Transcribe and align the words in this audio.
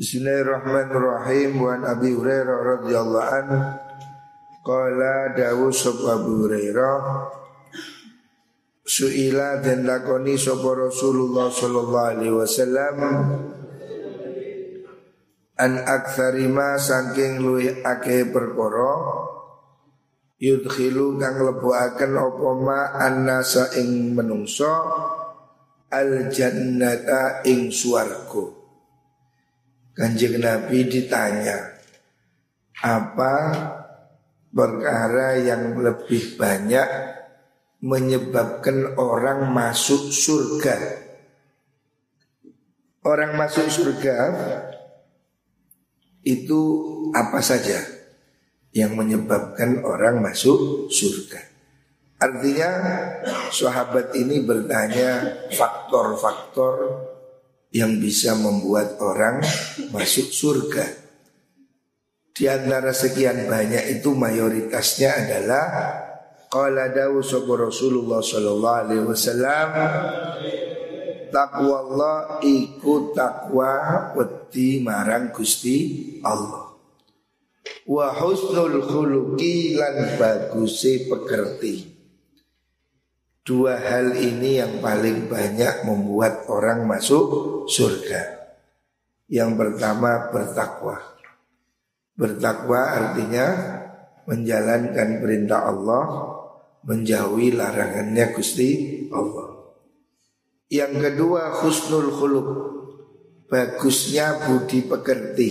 Bismillahirrahmanirrahim. 0.00 1.60
Wa 1.60 1.76
Abi 1.76 2.16
Hurairah 2.16 2.58
radhiyallahu 2.80 3.20
an 3.36 3.48
qala 4.64 5.36
dawu 5.36 5.68
sab 5.68 6.00
Abu 6.08 6.48
Hurairah. 6.48 7.28
Suila 8.80 9.60
dan 9.60 9.84
lakoni 9.84 10.40
sapa 10.40 10.88
Rasulullah 10.88 11.52
sallallahu 11.52 12.08
alaihi 12.16 12.32
wasallam. 12.32 12.96
An 15.60 15.72
aktsarima 15.84 16.80
saking 16.80 17.44
luwih 17.44 17.84
akeh 17.84 18.24
perkara 18.32 19.04
yudkhilu 20.40 21.20
kang 21.20 21.44
lebuaken 21.44 22.12
apa 22.16 22.48
ma 22.56 22.96
annasa 22.96 23.68
ing 23.76 24.16
menungso 24.16 24.72
al 25.92 26.32
jannata 26.32 27.44
ing 27.44 27.68
swarga 27.68 28.59
Kanjeng 30.00 30.40
Nabi 30.40 30.88
ditanya 30.88 31.76
apa 32.80 33.34
perkara 34.48 35.36
yang 35.36 35.76
lebih 35.76 36.40
banyak 36.40 36.88
menyebabkan 37.84 38.96
orang 38.96 39.52
masuk 39.52 40.08
surga. 40.08 41.04
Orang 43.04 43.36
masuk 43.36 43.68
surga 43.68 44.16
itu 46.24 46.60
apa 47.12 47.44
saja 47.44 47.84
yang 48.72 48.96
menyebabkan 48.96 49.84
orang 49.84 50.24
masuk 50.24 50.88
surga. 50.88 51.44
Artinya 52.20 52.72
sahabat 53.52 54.16
ini 54.16 54.48
bertanya 54.48 55.44
faktor-faktor 55.52 57.04
yang 57.70 57.98
bisa 58.02 58.34
membuat 58.34 58.98
orang 58.98 59.42
masuk 59.94 60.30
surga. 60.30 60.86
Di 62.30 62.46
antara 62.46 62.94
sekian 62.94 63.46
banyak 63.46 64.00
itu 64.00 64.14
mayoritasnya 64.14 65.10
adalah 65.26 65.66
Qala 66.50 66.90
dawu 66.90 67.22
sapa 67.22 67.54
Rasulullah 67.54 68.18
sallallahu 68.18 68.80
alaihi 68.82 69.06
wasallam 69.06 69.68
Takwa 71.30 71.76
Allah 71.86 72.18
iku 72.42 73.14
takwa 73.14 73.70
wedi 74.18 74.82
marang 74.82 75.30
Gusti 75.30 76.18
Allah. 76.26 76.74
Wa 77.86 78.10
husnul 78.18 78.82
khuluqi 78.82 79.78
lan 79.78 80.18
baguse 80.18 81.06
pekerti. 81.06 81.89
Dua 83.50 83.82
hal 83.82 84.14
ini 84.14 84.62
yang 84.62 84.78
paling 84.78 85.26
banyak 85.26 85.82
membuat 85.82 86.46
orang 86.46 86.86
masuk 86.86 87.66
surga. 87.66 88.46
Yang 89.26 89.58
pertama 89.58 90.30
bertakwa. 90.30 91.18
Bertakwa 92.14 92.78
artinya 92.78 93.46
menjalankan 94.30 95.18
perintah 95.18 95.66
Allah 95.66 96.04
menjauhi 96.86 97.50
larangannya 97.50 98.30
Gusti 98.38 98.70
Allah. 99.10 99.74
Yang 100.70 101.10
kedua 101.10 101.50
husnul 101.58 102.06
khuluq, 102.14 102.48
bagusnya 103.50 104.46
budi 104.46 104.86
pekerti. 104.86 105.50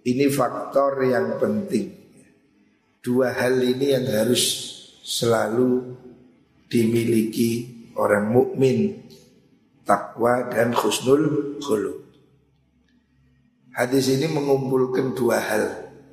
Ini 0.00 0.32
faktor 0.32 1.04
yang 1.04 1.36
penting. 1.36 1.92
Dua 3.04 3.36
hal 3.36 3.60
ini 3.60 3.92
yang 3.92 4.08
harus 4.08 4.72
selalu 5.04 6.08
dimiliki 6.70 7.66
orang 7.98 8.30
mukmin, 8.30 9.02
takwa 9.82 10.46
dan 10.48 10.70
husnul 10.70 11.58
khuluq. 11.58 11.98
Hadis 13.74 14.06
ini 14.14 14.30
mengumpulkan 14.30 15.18
dua 15.18 15.42
hal, 15.42 15.64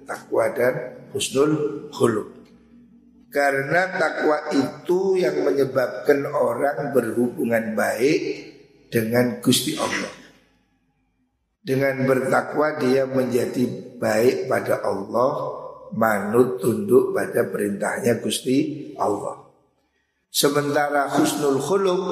takwa 0.09 0.49
dan 0.51 1.07
husnul 1.13 1.87
khuluq. 1.93 2.33
Karena 3.29 4.01
takwa 4.01 4.49
itu 4.49 5.19
yang 5.19 5.45
menyebabkan 5.45 6.25
orang 6.25 6.89
berhubungan 6.95 7.77
baik 7.77 8.19
dengan 8.89 9.37
Gusti 9.43 9.77
Allah. 9.77 10.09
Dengan 11.61 12.07
bertakwa 12.07 12.79
dia 12.79 13.03
menjadi 13.03 13.67
baik 13.99 14.47
pada 14.47 14.79
Allah, 14.79 15.31
manut 15.91 16.63
tunduk 16.63 17.11
pada 17.11 17.43
perintahnya 17.51 18.23
Gusti 18.23 18.89
Allah. 18.95 19.46
Sementara 20.37 21.09
husnul 21.17 21.57
khuluq 21.57 22.05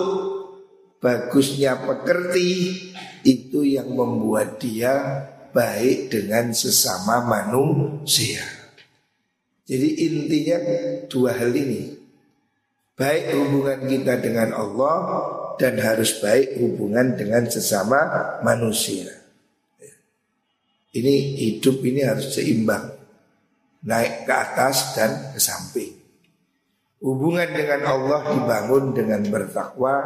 bagusnya 0.97 1.77
pekerti 1.85 2.73
itu 3.21 3.61
yang 3.61 3.93
membuat 3.93 4.57
dia 4.57 5.21
baik 5.53 6.09
dengan 6.09 6.49
sesama 6.49 7.21
manusia. 7.21 8.41
Jadi 9.69 10.09
intinya 10.09 10.57
dua 11.05 11.37
hal 11.37 11.53
ini. 11.53 12.01
Baik 12.97 13.37
hubungan 13.37 13.91
kita 13.91 14.23
dengan 14.23 14.55
Allah 14.55 14.97
Dan 15.59 15.77
harus 15.83 16.17
baik 16.17 16.57
hubungan 16.59 17.15
dengan 17.15 17.45
sesama 17.47 18.41
manusia. 18.41 19.07
Ini 20.91 21.15
hidup 21.45 21.79
ini 21.79 22.01
harus 22.03 22.33
seimbang. 22.33 22.89
Naik 23.85 24.27
ke 24.27 24.33
atas 24.33 24.97
dan 24.97 25.31
ke 25.31 25.39
samping 25.39 25.94
Hubungan 27.05 27.53
dengan 27.53 27.85
Allah 27.85 28.33
dibangun 28.33 28.97
dengan 28.97 29.21
bertakwa 29.29 30.01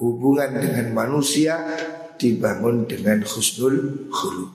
Hubungan 0.00 0.56
dengan 0.56 0.96
manusia 0.96 1.60
dibangun 2.16 2.88
dengan 2.88 3.20
khusnul 3.20 4.08
khuluq. 4.08 4.52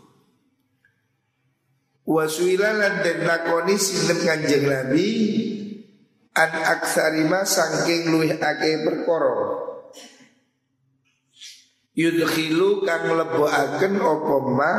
Wasuilalan 2.09 3.06
dan 3.06 3.18
lakoni 3.22 3.78
sinten 3.78 4.18
kanjeng 4.18 4.66
Nabi 4.66 5.09
An 6.34 6.50
aksarima 6.58 7.46
sangking 7.46 8.09
luih 8.18 8.34
ake 8.34 8.81
perkoro 8.90 9.38
Yudhilu 11.94 12.81
kang 12.81 13.13
leboaken 13.13 13.94
opo 14.02 14.35
ma? 14.58 14.74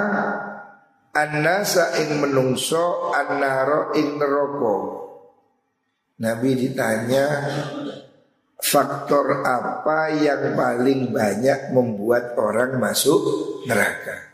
Annasa 1.14 2.02
ing 2.02 2.18
menungso 2.18 3.14
annaro 3.14 3.94
ing 3.94 4.18
neroko 4.18 5.09
Nabi 6.20 6.52
ditanya 6.52 7.26
Faktor 8.60 9.40
apa 9.40 10.12
yang 10.20 10.52
paling 10.52 11.16
banyak 11.16 11.72
membuat 11.72 12.36
orang 12.36 12.76
masuk 12.76 13.24
neraka 13.64 14.30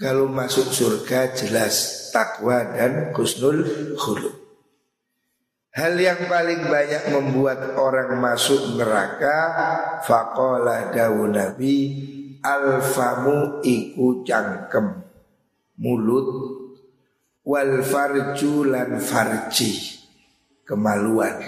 kalau 0.00 0.32
masuk 0.32 0.64
surga 0.72 1.36
jelas 1.36 2.08
takwa 2.08 2.64
dan 2.72 3.12
husnul 3.12 3.60
khuluq. 4.00 4.32
Hal 5.76 6.00
yang 6.00 6.24
paling 6.24 6.72
banyak 6.72 7.12
membuat 7.12 7.76
orang 7.76 8.16
masuk 8.16 8.80
neraka 8.80 9.36
Faqala 10.02 10.90
dawu 10.90 11.30
nabi 11.30 11.94
Alfamu 12.42 13.62
iku 13.62 14.26
cangkem 14.26 15.04
Mulut 15.78 16.28
Wal 17.46 17.86
farju 17.86 18.66
farji 18.98 19.99
Kemaluan 20.70 21.42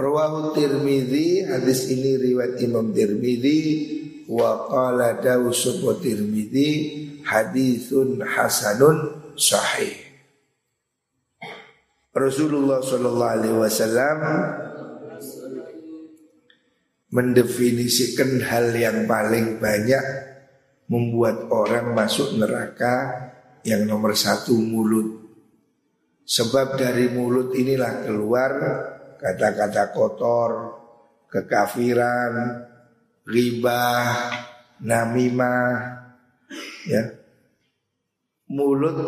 Rawahu 0.00 0.56
tirmidhi 0.56 1.44
Hadis 1.44 1.92
ini 1.92 2.16
riwayat 2.16 2.56
Imam 2.64 2.96
tirmidhi 2.96 3.60
Wa 4.30 4.64
qala 4.70 5.20
dawu 5.20 5.52
subo 5.52 5.98
tirmidhi 6.00 7.00
hadithun 7.26 8.22
hasanun 8.22 9.34
sahih. 9.34 9.94
Rasulullah 12.10 12.82
Shallallahu 12.82 13.34
Alaihi 13.38 13.58
Wasallam 13.58 14.18
mendefinisikan 17.10 18.42
hal 18.46 18.74
yang 18.74 19.06
paling 19.06 19.58
banyak 19.58 20.02
membuat 20.90 21.50
orang 21.50 21.94
masuk 21.94 22.34
neraka 22.38 23.30
yang 23.62 23.86
nomor 23.86 24.14
satu 24.14 24.54
mulut. 24.58 25.19
Sebab 26.30 26.78
dari 26.78 27.10
mulut 27.10 27.58
inilah 27.58 28.06
keluar 28.06 28.52
kata-kata 29.18 29.90
kotor, 29.90 30.50
kekafiran, 31.26 32.62
riba, 33.26 33.82
namimah, 34.78 35.74
ya 36.86 37.02
mulut 38.46 38.98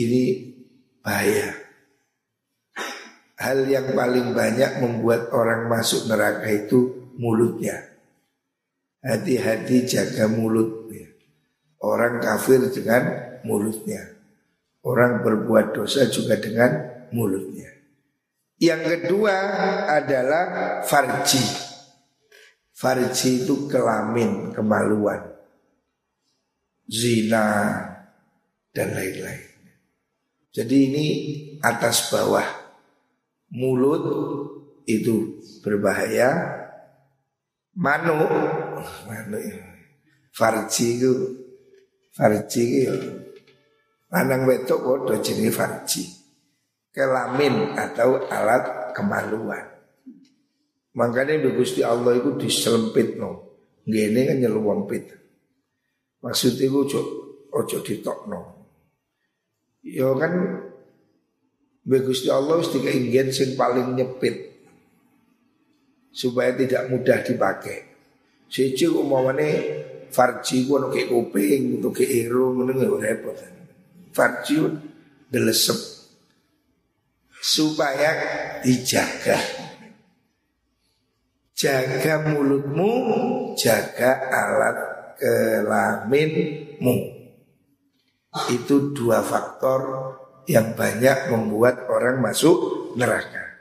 ini 0.00 0.56
bahaya. 1.04 1.52
Hal 3.36 3.68
yang 3.68 3.92
paling 3.92 4.32
banyak 4.32 4.80
membuat 4.80 5.28
orang 5.36 5.68
masuk 5.68 6.08
neraka 6.08 6.48
itu 6.48 7.12
mulutnya. 7.20 7.84
Hati-hati 9.04 9.84
jaga 9.84 10.24
mulut. 10.24 10.88
Orang 11.76 12.24
kafir 12.24 12.64
dengan 12.72 13.12
mulutnya. 13.44 14.15
Orang 14.86 15.26
berbuat 15.26 15.74
dosa 15.74 16.06
juga 16.06 16.38
dengan 16.38 16.70
mulutnya. 17.10 17.66
Yang 18.62 18.82
kedua 18.86 19.34
adalah 19.98 20.46
farji. 20.86 21.42
Farji 22.70 23.42
itu 23.42 23.66
kelamin, 23.66 24.54
kemaluan. 24.54 25.34
zina, 26.86 27.74
dan 28.70 28.94
lain-lain. 28.94 29.42
Jadi 30.54 30.76
ini 30.86 31.06
atas 31.64 32.12
bawah 32.14 32.46
mulut 33.50 34.04
itu 34.86 35.42
berbahaya. 35.66 36.62
Manu, 37.76 38.16
manu 39.04 39.36
farji 40.32 40.96
itu, 40.96 41.12
farji 42.16 42.64
itu, 42.88 43.25
lanang 44.12 44.46
wetok 44.46 44.80
bodoh 44.82 45.18
jenis 45.18 45.54
farji, 45.54 46.06
kelamin 46.94 47.74
atau 47.74 48.22
alat 48.30 48.94
kemaluan. 48.94 49.66
Makanya 50.96 51.44
di 51.44 51.82
Allah 51.84 52.16
itu 52.16 52.40
diselempit 52.40 53.20
no, 53.20 53.60
gini 53.84 54.24
kan 54.24 54.40
nyelumpit. 54.40 55.12
Maksudnya 56.24 56.72
itu 56.72 56.78
ojo 56.88 57.00
ojo 57.52 57.78
ditokno. 57.84 58.40
Ya 59.84 60.10
kan 60.16 60.32
Bagus 61.86 62.26
Allah 62.26 62.58
mesti 62.58 62.82
keingin 62.82 63.30
sing 63.30 63.54
paling 63.54 63.94
nyepit 63.94 64.58
supaya 66.10 66.50
tidak 66.58 66.90
mudah 66.90 67.22
dipakai. 67.22 67.78
Siji 68.50 68.90
umumane 68.90 69.48
farji 70.10 70.66
ku 70.66 70.82
ono 70.82 70.90
kuping, 70.90 71.78
ke 71.94 72.02
irung 72.02 72.58
ngono 72.58 72.98
repot. 72.98 73.38
Farji 74.16 74.56
delesep 75.28 75.76
supaya 77.36 78.10
dijaga. 78.64 79.36
Jaga 81.56 82.32
mulutmu, 82.32 82.92
jaga 83.56 84.28
alat 84.28 84.78
kelaminmu. 85.20 86.96
Itu 88.52 88.92
dua 88.92 89.24
faktor 89.24 89.80
yang 90.48 90.76
banyak 90.76 91.32
membuat 91.32 91.88
orang 91.88 92.20
masuk 92.20 92.92
neraka. 92.96 93.56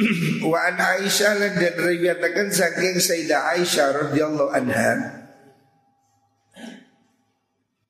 Wa 0.50 0.72
an 0.72 0.76
Aisyah 0.80 1.36
dan 1.36 1.52
diriwayatkan 1.76 2.48
saking 2.48 2.96
Sayyidah 2.96 3.52
Aisyah 3.56 3.88
radhiyallahu 4.08 4.50
anha. 4.56 5.21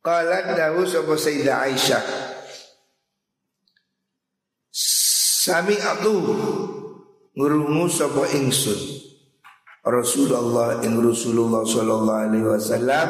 Qalat 0.02 0.58
dawu 0.58 0.82
sapa 0.82 1.14
Sayyidah 1.14 1.62
Aisyah. 1.62 2.02
Sami 5.46 5.78
aku 5.78 6.14
ngurungu 7.38 7.86
sapa 7.86 8.26
ingsun. 8.34 9.02
Rasulullah 9.82 10.82
ing 10.82 10.98
Rasulullah 10.98 11.66
sallallahu 11.66 12.22
alaihi 12.30 12.46
wasallam 12.46 13.08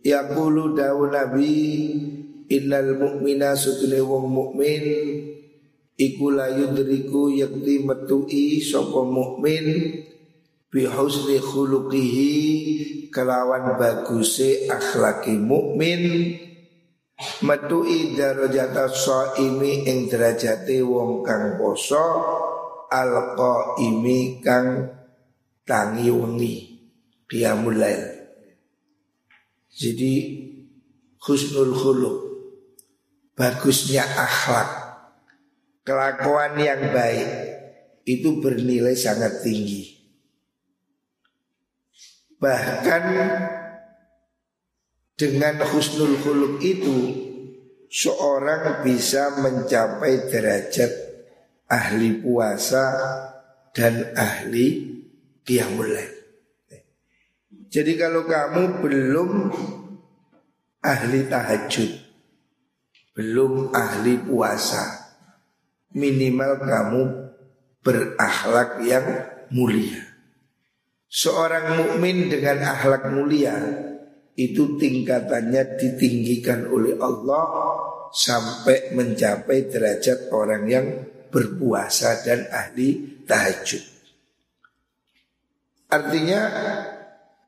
yaqulu 0.00 0.72
dawu 0.72 1.12
nabi 1.12 1.52
innal 2.48 2.96
mu'mina 2.96 3.52
sutune 3.52 4.00
wong 4.00 4.24
mukmin 4.32 4.84
iku 6.00 6.32
la 6.32 6.48
yudriku 6.48 7.28
yakti 7.28 7.84
metui 7.84 8.64
sapa 8.64 9.04
mukmin 9.04 9.64
bi 10.70 10.84
husni 10.86 11.38
khuluqihi 11.42 12.34
kelawan 13.10 13.78
baguse 13.80 14.70
akhlaki 14.70 15.36
mukmin. 15.36 16.34
Metui 17.16 18.12
darajata 18.12 18.92
shaimi 18.92 19.88
ing 19.88 20.04
derajate 20.12 20.84
wong 20.84 21.24
kang 21.24 21.56
poso 21.56 22.04
alqaimi 22.92 24.44
kang 24.44 24.92
tangi 25.64 26.12
wengi. 26.12 26.56
Qiyamul 27.26 27.80
jadi 29.76 30.12
husnul 31.20 31.76
khuluq. 31.76 32.16
Bagusnya 33.36 34.00
akhlak. 34.00 34.70
Kelakuan 35.84 36.56
yang 36.56 36.96
baik. 36.96 37.28
Itu 38.08 38.40
bernilai 38.40 38.96
sangat 38.96 39.44
tinggi. 39.44 39.95
Bahkan 42.46 43.04
dengan 45.18 45.54
husnul 45.66 46.14
khuluq 46.22 46.62
itu 46.62 46.98
seorang 47.90 48.86
bisa 48.86 49.34
mencapai 49.42 50.30
derajat 50.30 50.92
ahli 51.66 52.22
puasa 52.22 52.86
dan 53.74 54.14
ahli 54.14 54.94
qiyamul 55.42 56.16
jadi 57.76 57.92
kalau 57.98 58.24
kamu 58.24 58.80
belum 58.80 59.30
ahli 60.80 61.28
tahajud, 61.28 61.90
belum 63.18 63.74
ahli 63.74 64.22
puasa, 64.22 65.12
minimal 65.92 66.62
kamu 66.62 67.02
berakhlak 67.82 68.80
yang 68.86 69.06
mulia. 69.50 70.05
Seorang 71.16 71.80
mukmin 71.80 72.28
dengan 72.28 72.76
akhlak 72.76 73.08
mulia 73.08 73.56
itu 74.36 74.76
tingkatannya 74.76 75.80
ditinggikan 75.80 76.68
oleh 76.68 77.00
Allah 77.00 77.44
sampai 78.12 78.92
mencapai 78.92 79.64
derajat 79.72 80.28
orang 80.28 80.68
yang 80.68 80.86
berpuasa 81.32 82.20
dan 82.20 82.44
ahli 82.52 83.24
tahajud. 83.24 83.80
Artinya 85.88 86.40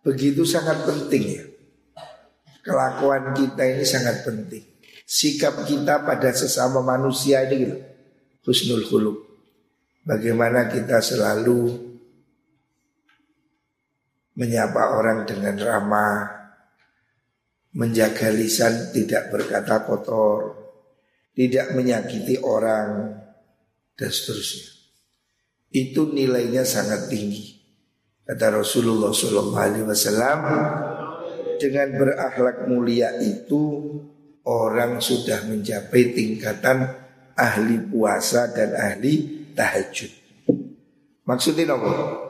Begitu 0.08 0.46
sangat 0.48 0.88
penting 0.88 1.24
ya. 1.36 1.44
Kelakuan 2.64 3.36
kita 3.36 3.60
ini 3.60 3.84
sangat 3.84 4.24
penting. 4.24 4.64
Sikap 5.04 5.68
kita 5.68 6.00
pada 6.00 6.32
sesama 6.32 6.80
manusia 6.80 7.44
ini 7.44 7.54
gitu. 7.60 7.76
Husnul 8.48 8.88
khuluq. 8.88 9.18
Bagaimana 10.08 10.72
kita 10.72 11.04
selalu 11.04 11.87
menyapa 14.38 14.94
orang 14.94 15.26
dengan 15.26 15.58
ramah, 15.58 16.38
menjaga 17.74 18.30
lisan 18.30 18.94
tidak 18.94 19.34
berkata 19.34 19.82
kotor, 19.82 20.54
tidak 21.34 21.74
menyakiti 21.74 22.38
orang, 22.38 23.18
dan 23.98 24.10
seterusnya. 24.14 24.78
Itu 25.74 26.14
nilainya 26.14 26.62
sangat 26.62 27.10
tinggi. 27.10 27.58
Kata 28.22 28.62
Rasulullah 28.62 29.10
Wasallam 29.10 30.40
dengan 31.58 31.88
berakhlak 31.98 32.70
mulia 32.70 33.18
itu 33.18 33.90
orang 34.46 35.02
sudah 35.02 35.44
mencapai 35.50 36.14
tingkatan 36.14 36.94
ahli 37.34 37.76
puasa 37.90 38.54
dan 38.54 38.76
ahli 38.78 39.48
tahajud. 39.58 40.12
Maksudnya 41.26 41.74
apa? 41.74 42.27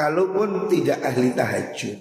Kalaupun 0.00 0.72
tidak 0.72 1.04
ahli 1.04 1.36
tahajud, 1.36 1.98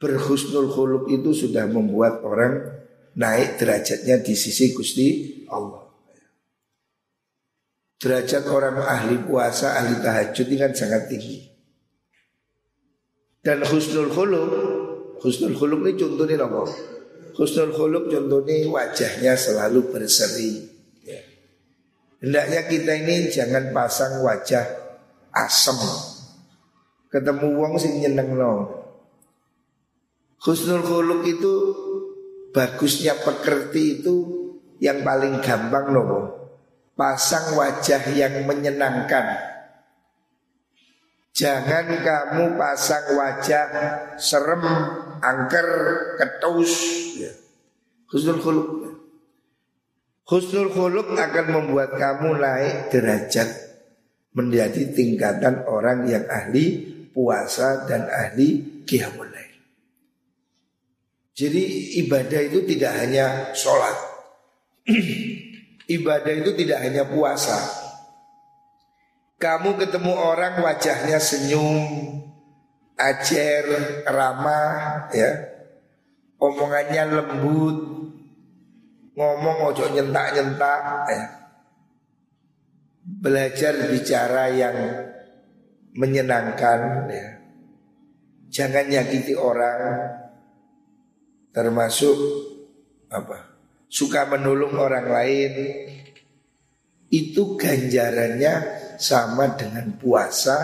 berhusnul 0.00 0.72
khuluq 0.72 1.12
itu 1.12 1.36
sudah 1.36 1.68
membuat 1.68 2.24
orang 2.24 2.72
naik 3.20 3.60
derajatnya 3.60 4.24
di 4.24 4.32
sisi 4.32 4.72
Gusti 4.72 5.08
Allah. 5.52 5.92
Derajat 8.00 8.48
orang 8.48 8.80
ahli 8.80 9.20
puasa, 9.20 9.76
ahli 9.76 10.00
tahajud 10.00 10.48
ini 10.48 10.56
kan 10.56 10.72
sangat 10.72 11.12
tinggi. 11.12 11.52
Dan 13.44 13.68
husnul 13.68 14.08
khuluq, 14.08 14.50
husnul 15.20 15.52
khuluq 15.52 15.84
ini 15.84 16.00
contohnya 16.00 16.48
apa? 16.48 16.64
Husnul 17.36 17.76
khuluq 17.76 18.08
contohnya 18.08 18.72
wajahnya 18.72 19.36
selalu 19.36 19.84
berseri. 19.92 20.64
Ya. 21.04 21.20
Hendaknya 22.24 22.60
kita 22.72 22.92
ini 23.04 23.28
jangan 23.28 23.68
pasang 23.76 24.24
wajah 24.24 24.64
asem. 25.36 26.11
Ketemu 27.12 27.48
wong 27.60 27.76
sing 27.76 28.00
nyeneng 28.00 28.32
no. 28.40 28.52
Husnul 30.40 30.80
khuluq 30.80 31.22
itu 31.28 31.54
bagusnya 32.56 33.14
pekerti 33.20 34.00
itu 34.00 34.16
yang 34.82 35.04
paling 35.06 35.38
gampang 35.44 35.92
loh 35.92 36.42
pasang 36.96 37.56
wajah 37.56 38.02
yang 38.12 38.44
menyenangkan. 38.44 39.52
Jangan 41.32 41.86
kamu 42.04 42.60
pasang 42.60 43.16
wajah 43.16 43.66
serem, 44.20 44.64
angker, 45.24 45.68
ketus. 46.20 46.72
Ya. 47.16 47.32
Husnul 48.12 48.40
khuluk. 48.44 48.68
Husnul 50.28 50.68
khuluk 50.68 51.16
akan 51.16 51.46
membuat 51.48 51.96
kamu 51.96 52.36
naik 52.36 52.92
derajat 52.92 53.48
menjadi 54.36 54.92
tingkatan 54.92 55.64
orang 55.64 56.04
yang 56.08 56.24
ahli 56.28 56.91
puasa 57.12 57.84
dan 57.86 58.08
ahli 58.08 58.82
qiyamul 58.88 59.30
Jadi 61.32 61.62
ibadah 62.04 62.40
itu 62.44 62.60
tidak 62.68 62.92
hanya 62.92 63.56
sholat 63.56 63.96
Ibadah 65.92 66.32
itu 66.32 66.50
tidak 66.56 66.78
hanya 66.88 67.04
puasa. 67.04 67.58
Kamu 69.36 69.74
ketemu 69.74 70.14
orang 70.14 70.62
wajahnya 70.62 71.18
senyum, 71.18 71.82
acer, 72.94 73.66
ramah, 74.06 75.10
ya, 75.10 75.30
omongannya 76.38 77.02
lembut, 77.10 77.78
ngomong 79.18 79.74
ojo 79.74 79.90
nyentak-nyentak, 79.90 80.82
ya. 81.10 81.22
belajar 83.02 83.74
bicara 83.90 84.54
yang 84.54 84.76
menyenangkan, 85.92 87.08
ya. 87.12 87.28
jangan 88.48 88.88
nyakiti 88.88 89.36
orang, 89.36 90.12
termasuk 91.52 92.16
apa? 93.12 93.60
Suka 93.92 94.24
menolong 94.24 94.72
orang 94.80 95.06
lain, 95.12 95.52
itu 97.12 97.60
ganjarannya 97.60 98.54
sama 98.96 99.52
dengan 99.52 100.00
puasa, 100.00 100.56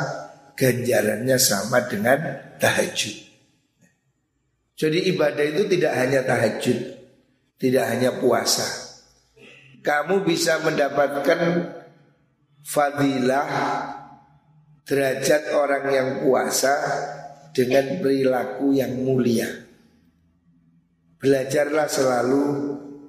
ganjarannya 0.56 1.36
sama 1.36 1.84
dengan 1.84 2.18
tahajud. 2.56 3.28
Jadi 4.78 5.12
ibadah 5.12 5.44
itu 5.44 5.68
tidak 5.68 5.92
hanya 5.92 6.24
tahajud, 6.24 6.78
tidak 7.60 7.84
hanya 7.84 8.16
puasa. 8.16 8.64
Kamu 9.84 10.24
bisa 10.24 10.62
mendapatkan 10.64 11.40
fadilah 12.64 13.48
derajat 14.88 15.52
orang 15.52 15.84
yang 15.92 16.08
puasa 16.24 16.72
dengan 17.52 18.00
perilaku 18.00 18.72
yang 18.72 18.96
mulia. 19.04 19.44
Belajarlah 21.20 21.84
selalu 21.92 22.42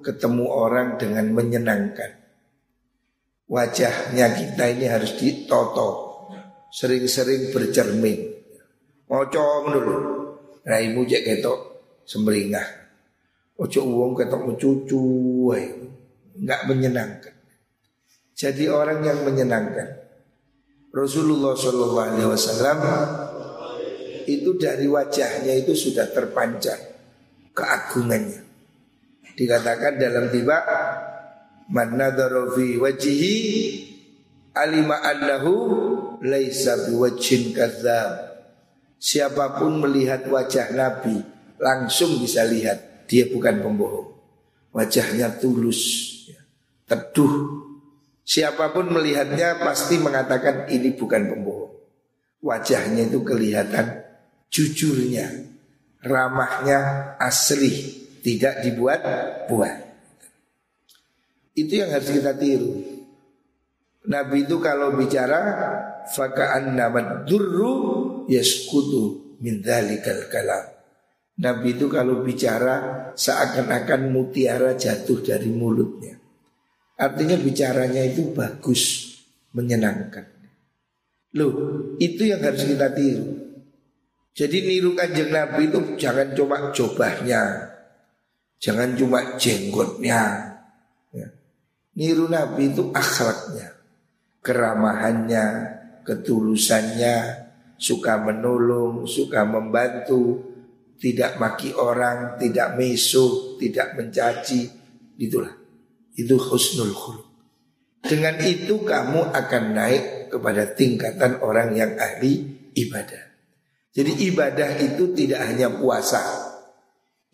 ketemu 0.04 0.44
orang 0.44 1.00
dengan 1.00 1.32
menyenangkan. 1.32 2.20
Wajahnya 3.48 4.36
kita 4.36 4.64
ini 4.76 4.86
harus 4.92 5.16
ditoto 5.16 5.88
sering-sering 6.68 7.48
bercermin. 7.48 8.28
Moco 9.08 9.46
dulu 9.66 9.96
raimu 10.62 11.02
cek 11.02 11.22
ketok 11.26 11.60
semberingah 12.06 12.80
ojo 13.60 13.80
uang 13.84 14.12
ketok 14.16 14.42
mencucu 14.48 15.02
nggak 16.40 16.60
menyenangkan. 16.64 17.34
Jadi 18.32 18.64
orang 18.72 19.04
yang 19.04 19.20
menyenangkan 19.20 20.09
Rasulullah 20.90 21.54
Shallallahu 21.54 22.02
Alaihi 22.02 22.28
Wasallam 22.28 22.78
itu 24.26 24.50
dari 24.58 24.86
wajahnya 24.90 25.54
itu 25.58 25.74
sudah 25.74 26.10
terpancar 26.10 26.78
keagungannya 27.54 28.42
dikatakan 29.34 29.96
dalam 29.96 30.28
tiba 30.28 30.58
Man 31.70 31.94
fi 32.58 32.66
wajhihi 32.82 33.38
alima 34.58 34.98
annahu 35.06 35.54
laisa 36.26 36.90
biwajhin 36.90 37.54
kadzab. 37.54 38.42
Siapa 39.00 39.56
pun 39.56 39.80
melihat 39.80 40.26
wajah 40.26 40.74
Nabi 40.74 41.22
langsung 41.62 42.18
bisa 42.18 42.42
lihat 42.42 43.06
dia 43.06 43.30
bukan 43.30 43.62
pembohong. 43.62 44.10
Wajahnya 44.74 45.38
tulus, 45.38 45.82
ya, 46.26 46.42
teduh. 46.90 47.69
Siapa 48.30 48.70
pun 48.70 48.94
melihatnya 48.94 49.58
pasti 49.58 49.98
mengatakan 49.98 50.70
ini 50.70 50.94
bukan 50.94 51.34
pembohong. 51.34 51.74
Wajahnya 52.46 53.10
itu 53.10 53.26
kelihatan 53.26 54.06
jujurnya, 54.46 55.50
ramahnya 55.98 56.78
asli, 57.18 57.90
tidak 58.22 58.62
dibuat-buat. 58.62 59.76
Itu 61.58 61.72
yang 61.74 61.90
harus 61.90 62.06
kita 62.14 62.38
tiru. 62.38 63.02
Nabi 64.06 64.46
itu 64.46 64.62
kalau 64.62 64.94
bicara 64.94 65.42
faka'an 66.14 66.78
nama 66.78 67.26
durru 67.26 67.74
yaskutu 68.30 69.34
min 69.42 69.58
dzalikal 69.58 70.30
kalam. 70.30 70.70
Nabi 71.42 71.74
itu 71.74 71.90
kalau 71.90 72.22
bicara 72.22 73.10
seakan-akan 73.18 74.14
mutiara 74.14 74.78
jatuh 74.78 75.18
dari 75.18 75.50
mulutnya. 75.50 76.19
Artinya 77.00 77.40
bicaranya 77.40 78.04
itu 78.04 78.36
bagus, 78.36 79.16
menyenangkan. 79.56 80.28
Loh, 81.32 81.52
itu 81.96 82.28
yang 82.28 82.44
harus 82.44 82.68
kita 82.68 82.92
tiru. 82.92 83.24
Jadi 84.36 84.68
niru 84.68 84.92
kanjeng 84.92 85.32
Nabi 85.32 85.72
itu 85.72 85.80
jangan 85.96 86.36
cuma 86.36 86.70
jobahnya, 86.76 87.72
jangan 88.60 88.92
cuma 88.94 89.40
jenggotnya, 89.40 90.50
Niru 92.00 92.32
Nabi 92.32 92.72
itu 92.72 92.88
akhlaknya 92.96 93.76
Keramahannya 94.40 95.46
Ketulusannya 96.06 97.16
Suka 97.76 98.16
menolong 98.24 99.04
Suka 99.04 99.44
membantu 99.44 100.40
Tidak 100.96 101.36
maki 101.36 101.76
orang 101.76 102.40
Tidak 102.40 102.80
meso 102.80 103.58
Tidak 103.60 104.00
mencaci 104.00 104.60
Itulah 105.20 105.59
Itu 106.20 106.36
husnul 106.36 106.92
khuluq. 106.92 107.28
Dengan 108.04 108.36
itu 108.44 108.80
kamu 108.84 109.32
akan 109.32 109.64
naik 109.76 110.04
Kepada 110.30 110.78
tingkatan 110.78 111.42
orang 111.42 111.74
yang 111.74 111.98
ahli 111.98 112.46
ibadah. 112.78 113.34
Jadi 113.90 114.30
ibadah 114.30 114.78
itu 114.78 115.10
tidak 115.10 115.42
hanya 115.42 115.66
puasa. 115.74 116.22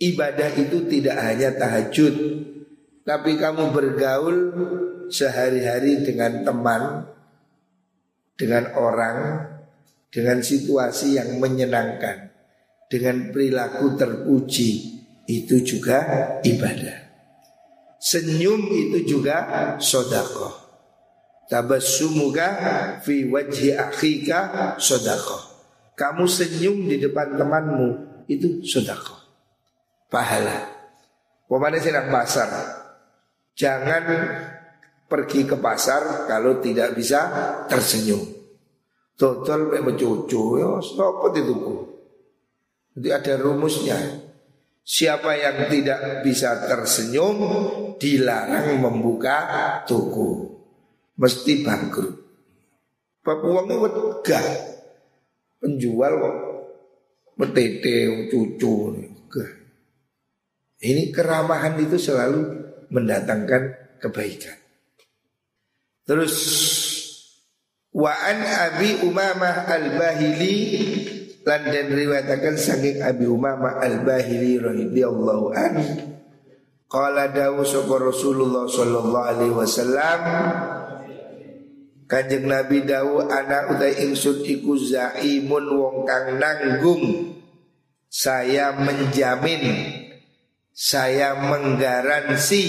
Ibadah 0.01 0.51
itu 0.57 0.89
tidak 0.89 1.21
hanya 1.21 1.53
tahajud. 1.53 2.15
Tapi 3.05 3.37
kamu 3.37 3.69
bergaul 3.69 4.37
sehari-hari 5.13 6.09
dengan 6.09 6.41
teman, 6.41 7.05
dengan 8.41 8.73
orang, 8.81 9.45
dengan 10.09 10.41
situasi 10.41 11.21
yang 11.21 11.37
menyenangkan, 11.37 12.33
dengan 12.89 13.29
perilaku 13.29 13.95
terpuji, 13.95 14.71
itu 15.29 15.57
juga 15.63 16.01
ibadah. 16.43 17.06
Senyum 18.07 18.71
itu 18.71 19.19
juga 19.19 19.75
sodakoh. 19.83 20.55
Tabassumuka 21.51 22.49
fi 23.03 23.27
wajhi 23.27 23.75
akhika 23.75 24.79
sodakoh. 24.79 25.43
Kamu 25.99 26.31
senyum 26.31 26.87
di 26.87 27.03
depan 27.03 27.35
temanmu 27.35 27.89
itu 28.31 28.63
sodakoh. 28.63 29.19
Pahala. 30.07 30.71
Pemane 31.51 31.83
sedang 31.83 32.11
pasar, 32.11 32.51
Jangan 33.57 34.05
pergi 35.09 35.49
ke 35.49 35.57
pasar 35.57 36.29
kalau 36.29 36.61
tidak 36.61 36.93
bisa 36.93 37.33
tersenyum. 37.65 38.21
Total 39.17 39.81
mencucu, 39.81 40.61
ya 40.61 40.77
stop 40.85 41.33
itu. 41.33 41.57
Jadi 42.93 43.09
ada 43.09 43.33
rumusnya. 43.41 43.97
Siapa 44.87 45.35
yang 45.35 45.67
tidak 45.67 46.23
bisa 46.23 46.63
tersenyum 46.63 47.43
dilarang 47.99 48.79
membuka 48.79 49.83
toko. 49.83 50.55
Mesti 51.19 51.67
bangkrut. 51.67 52.15
Uangnya 53.27 53.83
wegah. 53.83 54.47
Penjual 55.59 56.13
kok 56.23 56.37
betete 57.35 58.31
cucu. 58.31 58.73
Ini 60.77 61.11
keramahan 61.11 61.75
itu 61.83 61.99
selalu 61.99 62.43
mendatangkan 62.93 63.63
kebaikan. 63.99 64.55
Terus 66.07 66.37
wa 67.91 68.13
an 68.13 68.39
Abi 68.45 69.03
Umamah 69.03 69.67
Al-Bahili 69.67 70.55
lan 71.47 71.63
dan 71.71 71.87
riwayatakan 71.95 72.59
saking 72.59 73.07
Abi 73.07 73.31
Umamah 73.31 73.79
Al-Bahili 73.79 74.59
radhiyallahu 74.59 75.55
an 75.55 75.75
qala 76.91 77.31
dawu 77.31 77.63
sapa 77.63 78.03
Rasulullah 78.03 78.67
sallallahu 78.67 79.27
alaihi 79.31 79.55
wasallam 79.55 80.21
Kanjeng 82.07 82.47
Nabi 82.47 82.87
dawu 82.87 83.27
anak 83.27 83.75
utai 83.75 83.99
ingsun 84.07 84.47
iku 84.47 84.79
zaimun 84.79 85.67
wong 85.75 85.97
kang 86.07 86.39
nanggung. 86.39 87.35
Saya 88.07 88.79
menjamin 88.79 89.91
saya 90.71 91.35
menggaransi. 91.35 92.63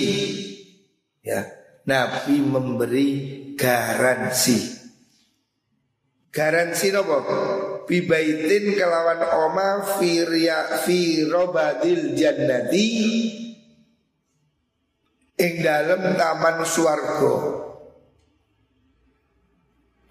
Ya 1.21 1.45
Nabi 1.85 2.41
memberi 2.41 3.09
garansi. 3.53 4.57
Garansi 6.33 6.89
nopo 6.89 7.17
bibaitin 7.87 8.75
kelawan 8.75 9.23
oma 9.23 9.97
firya 9.97 10.83
fi 10.83 11.23
robadil 11.23 12.13
jannati. 12.13 12.89
Ing 15.37 15.53
dalam 15.61 16.17
taman 16.17 16.65
swargo 16.65 17.35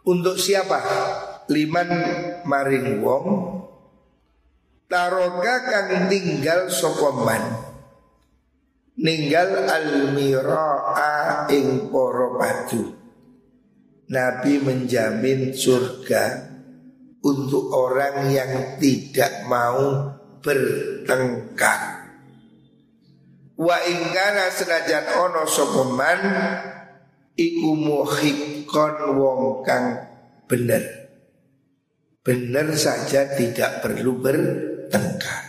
untuk 0.07 0.39
siapa? 0.39 0.79
Liman 1.51 1.91
maring 2.47 3.03
wong. 3.03 3.27
Taroka 4.87 5.67
kang 5.67 6.07
tinggal 6.07 6.71
sokoman 6.71 7.43
ninggal 8.97 9.69
al-miraa 9.69 11.51
ing 11.53 11.91
poro 11.93 12.39
padu. 12.39 12.97
Nabi 14.07 14.63
menjamin 14.63 15.53
surga 15.53 16.56
untuk 17.27 17.75
orang 17.75 18.31
yang 18.31 18.79
tidak 18.79 19.43
mau 19.51 20.15
bertengkar. 20.39 22.07
Wa 23.59 23.77
ingkana 23.83 24.53
senajan 24.53 25.17
ono 25.17 25.43
sopeman 25.49 26.21
iku 27.35 27.71
muhikon 27.75 28.95
wong 29.19 29.67
kang 29.67 30.07
bener. 30.47 31.09
Bener 32.23 32.75
saja 32.79 33.35
tidak 33.35 33.83
perlu 33.83 34.19
bertengkar. 34.19 35.47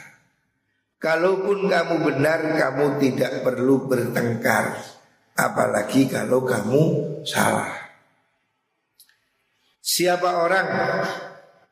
Kalaupun 0.98 1.70
kamu 1.70 1.96
benar, 2.10 2.58
kamu 2.58 2.98
tidak 2.98 3.46
perlu 3.46 3.86
bertengkar. 3.86 4.78
Apalagi 5.38 6.10
kalau 6.10 6.42
kamu 6.42 6.82
salah. 7.22 7.88
Siapa 9.78 10.42
orang 10.42 10.68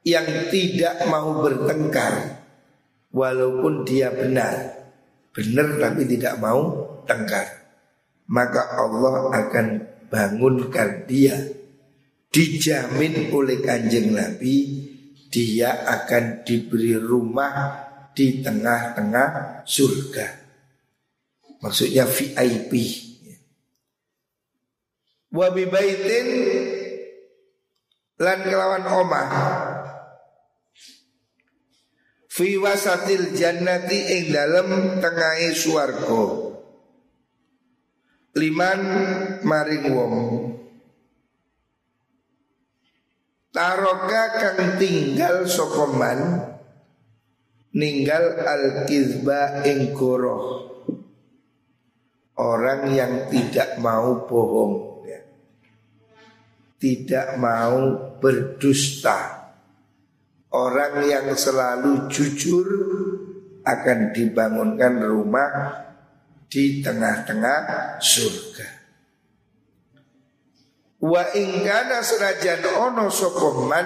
yang 0.05 0.53
tidak 0.53 1.01
mau 1.09 1.41
bertengkar 1.41 2.45
walaupun 3.09 3.81
dia 3.89 4.13
benar, 4.13 4.85
benar 5.33 5.67
tapi 5.81 6.05
tidak 6.05 6.37
mau 6.37 6.61
tengkar, 7.09 7.65
maka 8.29 8.77
Allah 8.77 9.33
akan 9.33 9.67
bangunkan 10.13 11.09
dia 11.09 11.33
dijamin 12.29 13.33
oleh 13.33 13.57
kanjeng 13.65 14.13
Nabi 14.13 14.85
dia 15.33 15.83
akan 15.89 16.45
diberi 16.45 16.95
rumah 16.95 17.83
di 18.13 18.45
tengah-tengah 18.45 19.61
surga. 19.67 20.27
Maksudnya 21.65 22.05
VIP. 22.05 22.73
Wabi 25.35 25.67
baitin 25.67 26.27
lan 28.15 28.39
kelawan 28.47 28.85
omah 28.87 29.27
Fi 32.35 32.59
wasatil 32.59 33.31
jannati 33.31 33.95
ing 33.95 34.35
dalem 34.35 34.99
tengahe 34.99 35.55
swarga. 35.55 36.51
Liman 38.35 38.81
maring 39.39 39.87
wong. 39.95 40.15
Taroka 43.55 44.23
kang 44.35 44.75
tinggal 44.75 45.47
sokoman 45.47 46.43
ninggal 47.71 48.43
al 48.43 48.83
kizba 48.83 49.63
ing 49.63 49.95
goroh. 49.95 50.75
Orang 52.35 52.91
yang 52.91 53.31
tidak 53.31 53.79
mau 53.79 54.27
bohong 54.27 55.07
ya. 55.07 55.23
Tidak 56.83 57.39
mau 57.39 57.95
berdusta 58.19 59.44
Orang 60.55 61.03
yang 61.03 61.27
selalu 61.35 62.07
jujur 62.07 62.63
akan 63.67 64.15
dibangunkan 64.15 65.03
rumah 65.03 65.51
di 66.47 66.79
tengah-tengah 66.79 67.59
surga. 67.99 68.67
Wa 71.03 71.27
ingkana 71.35 71.99
serajan 71.99 72.63
ono 72.71 73.11
sokoman 73.11 73.83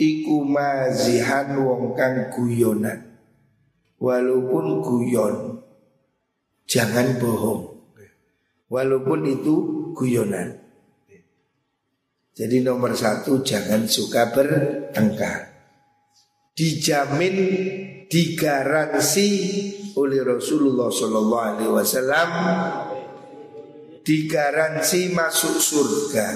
iku 0.00 0.48
mazihan 0.48 1.60
wong 1.60 1.92
kang 1.92 2.32
guyonan. 2.32 3.20
Walaupun 4.00 4.80
guyon, 4.80 5.60
jangan 6.64 7.20
bohong. 7.20 7.84
Walaupun 8.72 9.20
itu 9.28 9.54
guyonan. 9.92 10.56
Jadi 12.32 12.64
nomor 12.64 12.96
satu 12.96 13.44
jangan 13.44 13.84
suka 13.84 14.32
bertengkar 14.32 15.55
dijamin 16.56 17.36
digaransi 18.08 19.28
oleh 19.92 20.20
Rasulullah 20.24 20.88
Shallallahu 20.88 21.44
Alaihi 21.52 21.72
Wasallam 21.72 22.30
digaransi 24.00 25.12
masuk 25.12 25.60
surga 25.60 26.28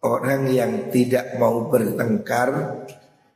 orang 0.00 0.48
yang 0.48 0.88
tidak 0.88 1.36
mau 1.36 1.68
bertengkar 1.68 2.80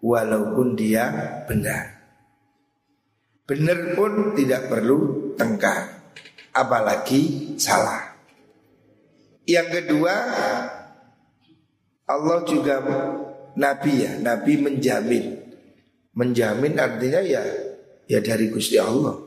walaupun 0.01 0.73
dia 0.73 1.05
benar. 1.45 2.01
Benar 3.45 3.93
pun 3.93 4.33
tidak 4.33 4.73
perlu 4.73 5.33
tengkar, 5.37 6.01
apalagi 6.57 7.53
salah. 7.61 8.17
Yang 9.45 9.85
kedua, 9.85 10.15
Allah 12.09 12.39
juga 12.49 12.81
Nabi 13.53 13.93
ya, 14.01 14.17
Nabi 14.17 14.53
menjamin 14.57 15.44
Menjamin 16.15 16.79
artinya 16.79 17.21
ya 17.21 17.43
ya 18.07 18.19
dari 18.23 18.51
Gusti 18.51 18.79
Allah. 18.79 19.19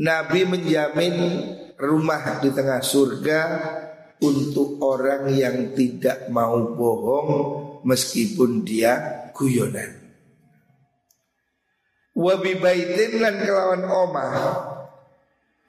Nabi 0.00 0.48
menjamin 0.48 1.14
rumah 1.76 2.40
di 2.40 2.48
tengah 2.48 2.80
surga 2.80 3.40
untuk 4.20 4.80
orang 4.80 5.28
yang 5.32 5.76
tidak 5.76 6.32
mau 6.32 6.56
bohong 6.72 7.30
meskipun 7.84 8.64
dia 8.64 9.28
guyonan. 9.36 10.00
Wabi 12.16 12.52
baitin 12.60 13.20
lan 13.20 13.44
kelawan 13.44 13.84
omah 13.84 14.32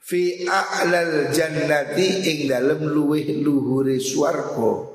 fi 0.04 0.43
a'lal 0.43 1.32
jannati 1.32 2.27
ing 2.27 2.39
dalem 2.49 2.91
luweh 2.91 3.39
luhure 3.39 4.01
swarga 4.01 4.89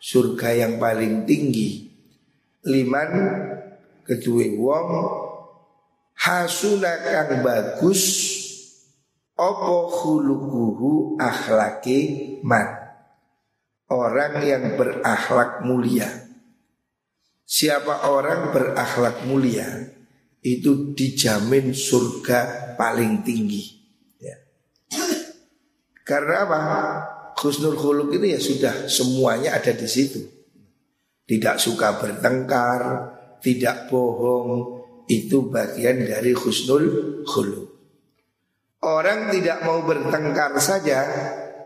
surga 0.00 0.48
yang 0.66 0.80
paling 0.80 1.28
tinggi 1.28 1.84
liman 2.64 3.10
kedua 4.04 4.44
wong 4.56 4.88
hasuna 6.16 6.92
kang 7.00 7.40
bagus 7.40 8.02
opo 9.40 9.88
khuluquhu 9.88 11.16
akhlaki 11.16 12.38
man 12.44 12.80
orang 13.90 14.40
yang 14.46 14.64
berakhlak 14.78 15.66
mulia. 15.66 16.08
Siapa 17.50 18.06
orang 18.06 18.54
berakhlak 18.54 19.26
mulia 19.26 19.66
itu 20.40 20.94
dijamin 20.94 21.74
surga 21.74 22.72
paling 22.78 23.26
tinggi. 23.26 23.64
Ya. 24.22 24.38
karena 26.06 26.46
apa? 26.46 26.60
Khusnul 27.34 27.74
khuluk 27.74 28.14
ini 28.14 28.36
ya 28.36 28.40
sudah 28.40 28.86
semuanya 28.86 29.58
ada 29.58 29.74
di 29.74 29.88
situ. 29.90 30.22
Tidak 31.26 31.56
suka 31.58 31.98
bertengkar 31.98 32.80
tidak 33.40 33.88
bohong 33.88 34.80
itu 35.10 35.50
bagian 35.50 36.06
dari 36.06 36.30
husnul 36.32 37.24
khuluq. 37.26 37.68
Orang 38.80 39.28
tidak 39.28 39.60
mau 39.68 39.84
bertengkar 39.84 40.56
saja 40.56 41.04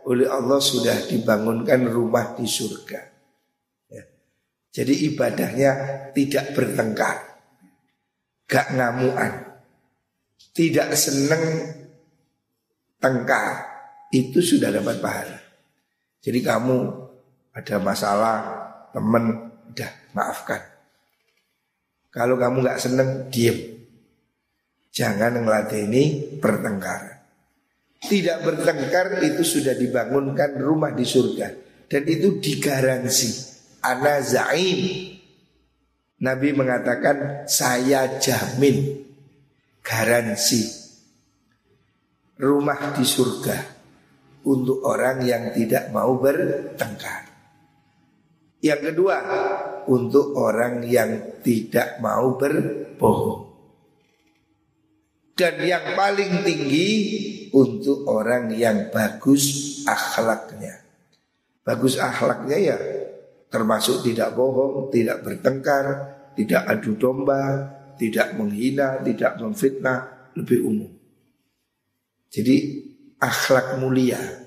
oleh 0.02 0.26
Allah 0.26 0.58
sudah 0.58 1.06
dibangunkan 1.06 1.86
rumah 1.86 2.34
di 2.34 2.42
surga. 2.42 3.00
Ya. 3.86 4.04
Jadi 4.74 5.14
ibadahnya 5.14 5.70
tidak 6.10 6.58
bertengkar, 6.58 7.16
gak 8.50 8.66
ngamuan, 8.74 9.62
tidak 10.50 10.90
seneng 10.98 11.70
tengkar, 12.98 13.62
itu 14.10 14.42
sudah 14.42 14.74
dapat 14.74 14.98
pahala. 14.98 15.38
Jadi 16.18 16.42
kamu 16.42 16.76
ada 17.54 17.76
masalah, 17.78 18.36
teman, 18.90 19.54
udah 19.70 19.90
maafkan. 20.18 20.73
Kalau 22.14 22.38
kamu 22.38 22.62
nggak 22.62 22.78
seneng, 22.78 23.26
diem. 23.26 23.74
Jangan 24.94 25.42
ngeladeni 25.42 26.38
pertengkaran. 26.38 27.18
Tidak 27.98 28.38
bertengkar 28.46 29.18
itu 29.26 29.42
sudah 29.42 29.74
dibangunkan 29.74 30.54
rumah 30.62 30.94
di 30.94 31.02
surga. 31.02 31.50
Dan 31.90 32.02
itu 32.06 32.38
digaransi. 32.38 33.30
Ana 33.82 34.22
zaim. 34.22 35.10
Nabi 36.22 36.54
mengatakan 36.54 37.50
saya 37.50 38.22
jamin 38.22 39.02
garansi 39.82 40.62
rumah 42.38 42.94
di 42.96 43.04
surga 43.04 43.58
untuk 44.46 44.84
orang 44.84 45.24
yang 45.24 45.50
tidak 45.52 45.90
mau 45.90 46.16
bertengkar. 46.16 47.23
Yang 48.64 48.80
kedua, 48.96 49.16
untuk 49.92 50.32
orang 50.40 50.80
yang 50.88 51.36
tidak 51.44 52.00
mau 52.00 52.40
berbohong. 52.40 53.52
Dan 55.36 55.60
yang 55.60 55.92
paling 55.92 56.40
tinggi 56.46 56.90
untuk 57.52 58.08
orang 58.08 58.56
yang 58.56 58.88
bagus 58.88 59.84
akhlaknya. 59.84 60.80
Bagus 61.60 62.00
akhlaknya 62.00 62.56
ya 62.56 62.76
termasuk 63.52 64.00
tidak 64.00 64.32
bohong, 64.32 64.88
tidak 64.88 65.20
bertengkar, 65.20 65.84
tidak 66.32 66.62
adu 66.64 66.96
domba, 66.96 67.68
tidak 68.00 68.32
menghina, 68.34 68.98
tidak 69.04 69.36
memfitnah, 69.38 70.30
lebih 70.34 70.64
umum. 70.64 70.90
Jadi 72.32 72.56
akhlak 73.20 73.78
mulia 73.78 74.43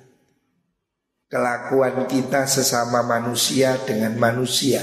kelakuan 1.28 2.08
kita 2.08 2.48
sesama 2.48 3.04
manusia 3.04 3.76
dengan 3.84 4.16
manusia 4.16 4.80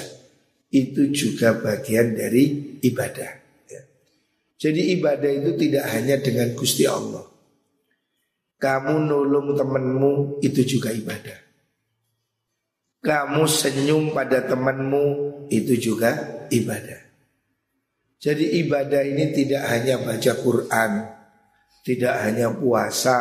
itu 0.75 1.09
juga 1.15 1.57
bagian 1.57 2.13
dari 2.13 2.77
ibadah. 2.85 3.31
Ya. 3.71 3.83
Jadi 4.61 4.99
ibadah 4.99 5.31
itu 5.31 5.51
tidak 5.57 5.85
hanya 5.95 6.17
dengan 6.21 6.53
Gusti 6.53 6.85
Allah. 6.85 7.25
Kamu 8.59 8.95
nolong 9.05 9.55
temanmu 9.55 10.13
itu 10.41 10.65
juga 10.65 10.91
ibadah. 10.91 11.39
Kamu 13.05 13.45
senyum 13.45 14.17
pada 14.17 14.41
temanmu 14.49 15.05
itu 15.53 15.77
juga 15.77 16.17
ibadah. 16.49 17.05
Jadi 18.17 18.65
ibadah 18.65 19.05
ini 19.05 19.37
tidak 19.37 19.69
hanya 19.69 20.01
baca 20.01 20.33
Quran, 20.41 20.91
tidak 21.85 22.15
hanya 22.25 22.49
puasa. 22.57 23.21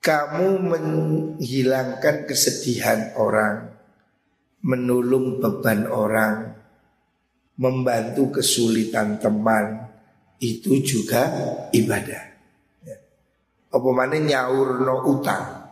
Kamu 0.00 0.64
menghilangkan 0.64 2.24
kesedihan 2.24 3.12
orang, 3.20 3.68
menolong 4.64 5.44
beban 5.44 5.84
orang, 5.92 6.56
membantu 7.60 8.40
kesulitan 8.40 9.20
teman, 9.20 9.92
itu 10.40 10.80
juga 10.80 11.28
ibadah. 11.68 12.22
Ya. 12.80 12.96
Apa 13.68 13.88
mana 13.92 14.16
nyaur 14.16 14.80
no 14.80 15.04
utang, 15.04 15.68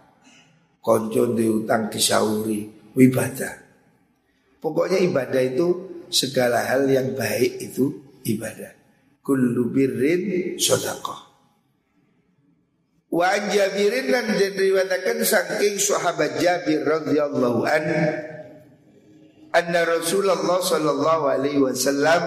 konco 0.85 1.33
di 1.33 1.49
utang 1.49 1.89
disauri, 1.89 2.69
ibadah. 3.01 3.55
Pokoknya 4.61 5.01
ibadah 5.09 5.41
itu 5.41 5.67
segala 6.13 6.69
hal 6.69 6.85
yang 6.85 7.17
baik 7.17 7.65
itu 7.65 7.97
ibadah. 8.29 8.77
Kullu 9.25 9.73
birrin 9.73 10.57
sodakoh. 10.61 11.28
Wa 13.09 13.33
Jabirin 13.49 14.13
dan 14.13 14.37
diriwayatkan 14.37 15.25
saking 15.25 15.81
sahabat 15.81 16.37
Jabir 16.45 16.85
radhiyallahu 16.85 17.65
an 17.65 17.85
anna 19.49 19.81
Rasulullah 19.89 20.61
sallallahu 20.61 21.25
alaihi 21.25 21.65
wasallam 21.65 22.21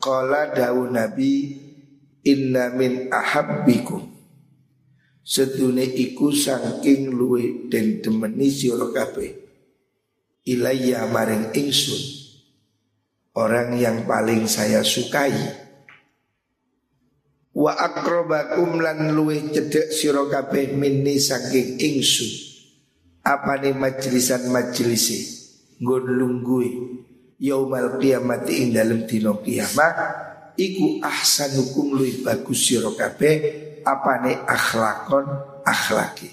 qala 0.00 0.56
dawu 0.56 0.88
Nabi 0.88 1.52
inna 2.24 2.72
min 2.72 3.12
ahabbikum 3.12 4.16
Sedune 5.26 5.82
iku 5.82 6.30
saking 6.30 7.10
luwe 7.10 7.66
den 7.66 7.98
demeni 7.98 8.46
sira 8.46 8.94
kabeh. 8.94 9.34
Ilayya 10.46 11.10
maring 11.10 11.50
ingsun. 11.50 11.98
Orang 13.34 13.74
yang 13.74 14.06
paling 14.06 14.46
saya 14.46 14.86
sukai. 14.86 15.34
Wa 17.56 17.72
akrobakum 17.72 18.84
lan 18.84 19.16
luwe 19.16 19.48
cedek 19.48 19.88
sira 19.88 20.28
kabeh 20.28 20.76
minni 20.76 21.16
saking 21.16 21.80
ingsun. 21.80 22.32
Apane 23.24 23.72
majlisan 23.72 24.52
majlisi 24.52 25.24
nggon 25.80 26.04
lungguhe 26.20 26.70
yaumal 27.40 27.96
qiyamati 27.96 28.60
ing 28.60 28.76
dalem 28.76 29.08
dina 29.08 29.32
kiamat 29.40 29.94
iku 30.60 31.00
ahsanukum 31.00 31.96
luwih 31.96 32.20
bagus 32.20 32.60
sira 32.60 32.92
kabeh 32.92 33.34
apa 33.88 34.12
nih 34.20 34.36
akhlakon 34.44 35.26
akhlaki. 35.64 36.30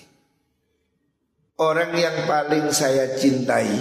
Orang 1.56 1.96
yang 1.96 2.28
paling 2.28 2.68
saya 2.76 3.16
cintai 3.16 3.72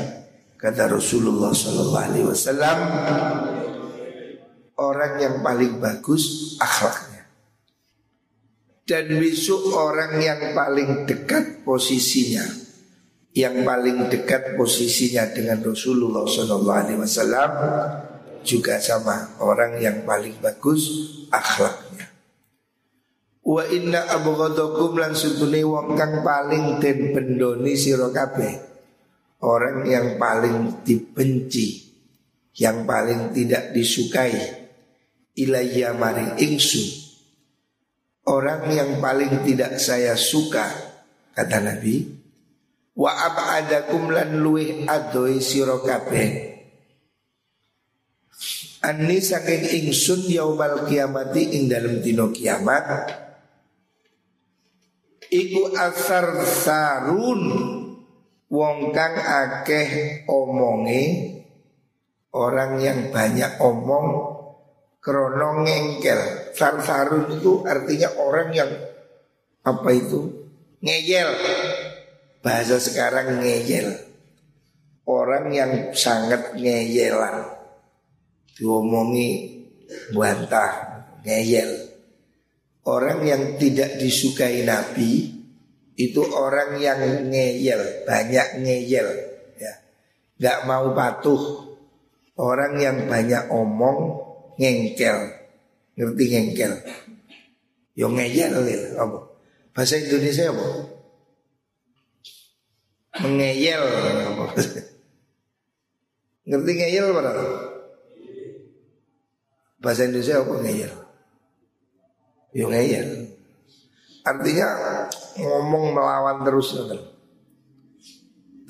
kata 0.62 0.86
Rasulullah 0.86 1.50
Sallallahu 1.50 2.04
Alaihi 2.06 2.26
Wasallam 2.30 2.78
orang 4.78 5.12
yang 5.18 5.36
paling 5.42 5.82
bagus 5.82 6.54
akhlaknya. 6.62 7.11
Dan 8.82 9.14
besok 9.14 9.78
orang 9.78 10.18
yang 10.18 10.58
paling 10.58 11.06
dekat 11.06 11.62
posisinya, 11.62 12.42
yang 13.30 13.62
paling 13.62 14.10
dekat 14.10 14.58
posisinya 14.58 15.30
dengan 15.30 15.62
Rasulullah 15.62 16.26
Wasallam 16.26 17.50
juga 18.42 18.82
sama 18.82 19.38
orang 19.38 19.78
yang 19.78 20.02
paling 20.02 20.34
bagus 20.42 20.90
akhlaknya. 21.30 22.10
Wa 23.42 23.66
inna 23.70 24.06
abghadakum 24.06 24.98
lan 24.98 25.18
sutune 25.18 25.62
wong 25.66 25.98
kang 25.98 26.22
paling 26.22 26.78
den 26.78 27.10
bendoni 27.10 27.74
sira 27.74 28.10
kabeh. 28.10 28.70
Orang 29.42 29.82
yang 29.90 30.22
paling 30.22 30.86
dibenci, 30.86 31.82
yang 32.54 32.86
paling 32.86 33.34
tidak 33.34 33.74
disukai 33.74 34.62
ilayya 35.34 35.98
maring 35.98 36.38
ingsun. 36.38 37.01
Orang 38.22 38.70
yang 38.70 39.02
paling 39.02 39.42
tidak 39.42 39.82
saya 39.82 40.14
suka 40.14 40.70
kata 41.34 41.58
Nabi 41.58 42.06
wa 42.94 43.10
abadakum 43.10 44.14
lan 44.14 44.38
luwih 44.38 44.86
adoy 44.86 45.42
sira 45.42 45.82
kabeh. 45.82 46.54
Ani 48.82 49.18
saking 49.22 49.62
ingsun 49.62 50.26
yaumal 50.30 50.86
kiamati 50.86 51.54
ing 51.54 51.70
dalem 51.70 52.02
dina 52.02 52.30
kiamat 52.30 52.86
iku 55.32 55.72
asar 55.72 56.44
sarun 56.44 57.42
wong 58.52 58.92
kang 58.92 59.16
akeh 59.16 60.22
omonge 60.28 61.02
orang 62.36 62.76
yang 62.84 63.08
banyak 63.08 63.56
omong 63.56 64.31
krono 65.02 65.66
ngengkel. 65.66 66.54
Sarsarun 66.54 67.42
itu 67.42 67.66
artinya 67.66 68.14
orang 68.22 68.48
yang 68.54 68.70
apa 69.66 69.90
itu? 69.90 70.48
Ngeyel. 70.78 71.30
Bahasa 72.38 72.78
sekarang 72.78 73.42
ngeyel. 73.42 73.98
Orang 75.02 75.50
yang 75.50 75.90
sangat 75.92 76.54
ngeyelan. 76.54 77.50
Diomongi 78.54 79.30
bantah 80.14 81.02
ngeyel. 81.26 81.90
Orang 82.82 83.22
yang 83.26 83.58
tidak 83.62 83.98
disukai 83.98 84.66
Nabi 84.66 85.42
itu 85.94 86.22
orang 86.34 86.82
yang 86.82 86.98
ngeyel, 87.30 88.02
banyak 88.08 88.64
ngeyel, 88.64 89.08
ya, 89.54 89.72
nggak 90.40 90.58
mau 90.66 90.90
patuh. 90.90 91.68
Orang 92.32 92.80
yang 92.80 93.06
banyak 93.06 93.52
omong, 93.52 94.31
ngengkel, 94.56 95.18
ngerti 95.96 96.24
ngengkel? 96.28 96.72
Yo 97.92 98.08
ngeyel, 98.08 98.52
apa? 98.96 99.18
Bahasa 99.76 100.00
Indonesia 100.00 100.48
apa? 100.48 100.66
Mengeyel, 103.20 103.84
apa? 104.32 104.44
ngerti 106.48 106.72
ngeyel 106.72 107.06
apa? 107.12 107.20
Bahasa 109.82 110.08
Indonesia 110.08 110.40
apa 110.40 110.52
ngeyel? 110.64 110.92
Yo 112.52 112.66
ngeyel. 112.68 113.08
Artinya 114.22 114.68
ngomong 115.36 115.96
melawan 115.98 116.46
terus 116.46 116.78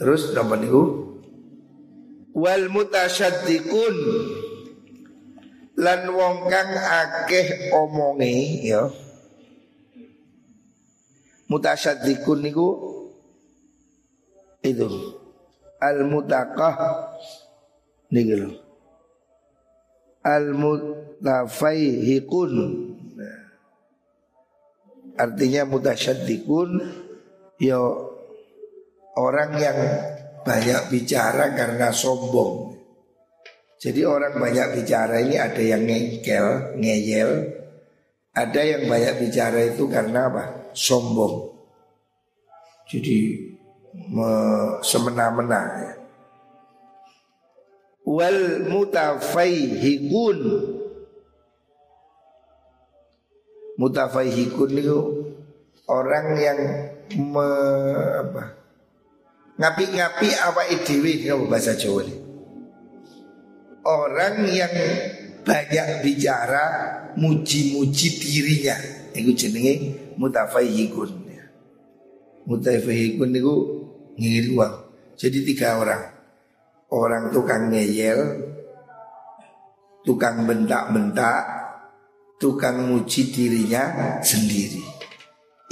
Terus 0.00 0.34
apa 0.34 0.54
niku? 0.58 0.82
Wal 2.32 2.72
mutasyaddiqun 2.72 3.96
lan 5.82 6.06
wong 6.14 6.46
kang 6.46 6.70
akeh 6.78 7.74
omonge 7.74 8.62
ya. 8.62 8.86
Mutasyaddiqun 11.50 12.46
niku 12.46 12.70
itu 14.62 14.86
al 15.82 16.06
mutaqah 16.06 16.78
niki 18.14 18.38
lho. 18.38 18.54
Al 20.22 20.54
mutafaihiqun 20.54 22.54
Artinya 25.12 25.68
mutasyaddiqun 25.68 26.80
ya 27.60 27.76
orang 29.12 29.60
yang 29.60 29.76
banyak 30.40 30.88
bicara 30.88 31.52
karena 31.52 31.92
sombong. 31.92 32.80
Jadi 33.82 34.06
orang 34.06 34.38
banyak 34.38 34.78
bicara 34.78 35.18
ini 35.26 35.34
ada 35.42 35.58
yang 35.58 35.82
ngengkel, 35.82 36.78
ngeyel, 36.78 37.50
ada 38.30 38.62
yang 38.62 38.86
banyak 38.86 39.26
bicara 39.26 39.74
itu 39.74 39.90
karena 39.90 40.30
apa? 40.30 40.70
Sombong. 40.70 41.50
Jadi 42.86 43.42
semena-mena 44.86 45.62
ya. 45.82 45.92
Wal 48.06 48.70
mutafaihikun 48.70 50.38
Mutafaihikun 53.72 54.70
itu 54.78 54.98
orang 55.90 56.26
yang 56.38 56.60
me, 57.18 57.48
apa, 58.20 58.54
ngapi-ngapi 59.58 60.28
apa 60.38 60.62
idewi 60.70 61.26
kalau 61.26 61.50
bahasa 61.50 61.74
Jawa 61.74 62.04
ini. 62.06 62.21
Orang 63.82 64.46
yang 64.46 64.74
banyak 65.42 66.06
bicara 66.06 66.64
muji-muji 67.18 68.08
dirinya. 68.22 68.78
Itu 69.12 69.34
jenenge 69.34 69.74
mutafaihikun 70.16 71.22
mutafaihikun 72.46 73.30
itu 73.38 73.54
ngingin 74.18 74.46
uang 74.58 74.74
jadi 75.14 75.38
tiga 75.46 75.68
orang. 75.78 76.02
Orang 76.92 77.32
tukang 77.32 77.72
ngeyel, 77.72 78.20
tukang 80.04 80.44
bentak-bentak, 80.44 81.44
tukang 82.36 82.84
muji 82.84 83.32
dirinya 83.32 84.20
sendiri. 84.20 84.84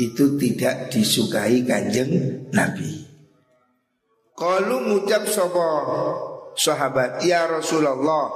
Itu 0.00 0.40
tidak 0.40 0.88
disukai 0.88 1.60
kanjeng 1.68 2.08
Nabi. 2.56 3.04
Kalau 4.32 4.80
ngucap 4.80 5.28
sopo 5.28 5.68
sahabat, 6.56 7.22
ya 7.24 7.46
Rasulullah, 7.46 8.26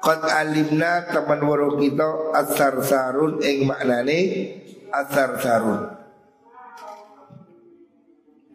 Qad 0.00 0.24
alimna 0.24 1.12
teman 1.12 1.44
waro 1.44 1.76
kita 1.76 2.32
asar 2.32 2.80
sarun 2.80 3.36
ing 3.44 3.68
maknane 3.68 4.18
asar 4.88 5.36
sarun. 5.36 5.80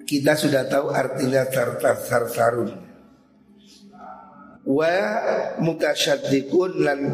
Kita 0.09 0.33
sudah 0.33 0.65
tahu 0.65 0.89
artinya 0.89 1.45
sar 1.45 2.25
sarun. 2.33 2.73
Wa 4.65 4.93
mutasyaddiqun 5.61 6.81
lan 6.81 7.13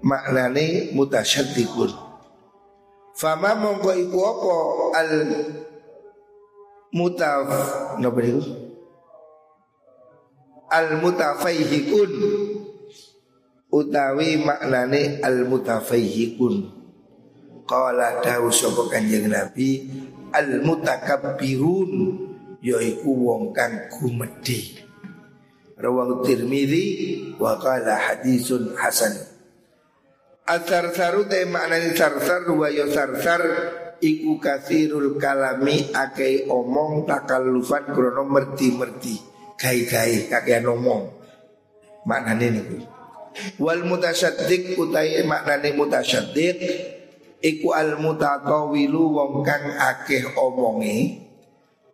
maknane 0.00 0.96
mutasyaddiqun. 0.96 1.92
Fama 3.20 3.52
mongko 3.52 3.90
iku 4.00 4.18
apa 4.32 4.56
al 4.96 5.12
mutaf 6.96 7.48
napa 8.00 8.20
niku? 8.24 8.67
Al 10.68 11.00
mutafaihikun 11.00 12.12
utawi 13.68 14.40
maknane 14.40 15.20
al 15.20 15.44
mutafayyiqun 15.48 16.54
qala 17.68 18.24
dawu 18.24 18.48
sapa 18.48 18.88
kanjeng 18.88 19.28
nabi 19.28 19.88
al 20.32 20.64
mutakabbirun 20.64 21.92
yaiku 22.64 23.12
wong 23.12 23.52
kang 23.52 23.92
gumedhe 23.92 24.76
rawahu 25.76 26.24
tirmidzi 26.24 26.84
wa 27.36 27.60
qala 27.60 27.94
hadisun 27.96 28.72
hasan. 28.76 29.14
Asar 30.48 30.96
saru 30.96 31.28
te 31.28 31.44
maknani 31.44 31.92
sarsar 31.92 32.48
wa 32.48 32.72
yo 32.72 32.88
sarsar 32.88 33.44
iku 34.00 34.40
kasirul 34.40 35.20
kalami 35.20 35.92
akei 35.92 36.48
omong 36.48 37.04
takallufan 37.04 37.92
krono 37.92 38.24
merti-merti 38.24 39.27
gai-gai 39.58 40.30
kakean 40.30 40.70
omong. 40.70 41.10
Maknane 42.06 42.46
niku. 42.54 42.78
Wal 43.60 43.84
mutasyaddiq 43.84 44.78
utai 44.78 45.26
maknane 45.26 45.74
mutasyaddiq 45.74 46.58
iku 47.42 47.74
al 47.74 47.98
mutatawilu 48.00 49.14
wong 49.14 49.32
kang 49.46 49.76
akeh 49.78 50.24
omongi 50.34 51.22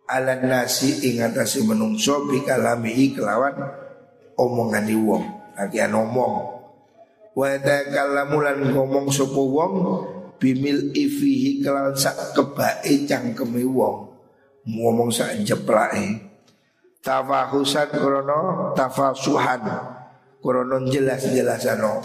ala 0.09 0.37
nasi 0.41 1.05
ing 1.09 1.21
atase 1.21 1.65
menungso 1.65 2.29
bi 2.29 2.45
kalamihi 2.45 3.17
kelawan 3.17 3.57
omongane 4.37 4.95
wong. 4.95 5.25
Akeh 5.57 5.85
omong. 5.89 6.55
Wa 7.35 7.51
takallamu 7.59 8.37
lan 8.39 8.59
ngomong 8.71 9.11
sapa 9.11 9.41
wong 9.41 9.73
bimil 10.39 10.95
ifihi 10.95 11.59
kelawan 11.59 11.97
sak 11.97 12.31
kebake 12.31 13.03
cangkeme 13.03 13.65
wong. 13.67 14.15
Ngomong 14.65 15.13
sak 15.13 15.45
jeplake 15.45 16.24
tafahusan 17.05 17.93
krono 17.93 18.73
tafasuhan. 18.73 19.61
Kronon 20.41 20.89
jelas-jelasano. 20.89 22.01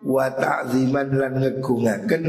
Wa 0.00 0.32
ta'ziman 0.32 1.12
lan 1.12 1.44
ngegungaken 1.44 2.24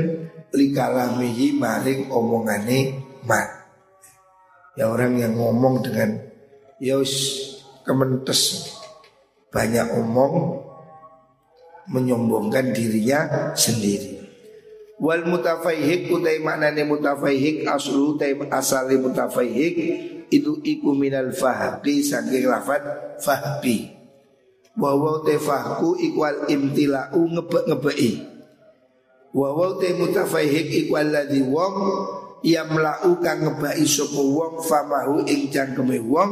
Likalamihi 0.51 1.55
maring 1.55 2.11
omongane 2.11 2.99
mat 3.23 3.47
Ya 4.75 4.91
orang 4.91 5.15
yang 5.15 5.39
ngomong 5.39 5.79
dengan 5.79 6.19
Yos 6.83 7.11
ya 7.15 7.87
kementes. 7.87 8.71
Banyak 9.51 9.95
omong 9.95 10.67
Menyombongkan 11.91 12.71
dirinya 12.71 13.51
sendiri. 13.55 14.19
Wal 15.01 15.27
mutafaihik 15.27 16.13
utai 16.13 16.39
maknane 16.39 16.87
mutafaihik 16.87 17.67
aslu 17.67 18.15
utai 18.15 18.37
asali 18.53 18.95
mutafaihik 19.01 19.75
itu 20.31 20.63
iku 20.63 20.95
minal 20.95 21.35
fahqi 21.35 21.99
saking 21.99 22.47
lafad 22.47 22.81
fahqi. 23.19 24.01
Wawaw 24.79 25.27
te 25.27 25.35
fahku 25.35 25.99
ikwal 25.99 26.47
imtila'u 26.47 27.19
ngebek-ngebeki. 27.27 28.11
Wawaw 29.35 29.83
te 29.83 29.91
mutafahik 29.99 30.87
ikwal 30.87 31.11
ladhi 31.11 31.43
wong 31.43 31.75
Yamla'u 32.41 33.21
kang 33.21 33.45
ngebaki 33.45 33.85
sopo 33.85 34.33
wong 34.33 34.65
Famahu 34.65 35.29
ing 35.29 35.53
jangkeme 35.53 36.01
wong 36.01 36.31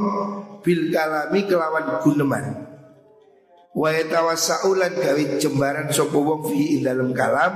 Bil 0.65 0.89
kalami 0.89 1.45
kelawan 1.45 2.01
guneman. 2.01 2.45
Wa 3.77 3.93
yatawassa'ulan 3.93 4.97
gawe 4.97 5.23
jembaran 5.38 5.93
sopo 5.93 6.23
wong 6.25 6.49
Fi 6.49 6.81
dalam 6.81 7.13
kalam. 7.13 7.53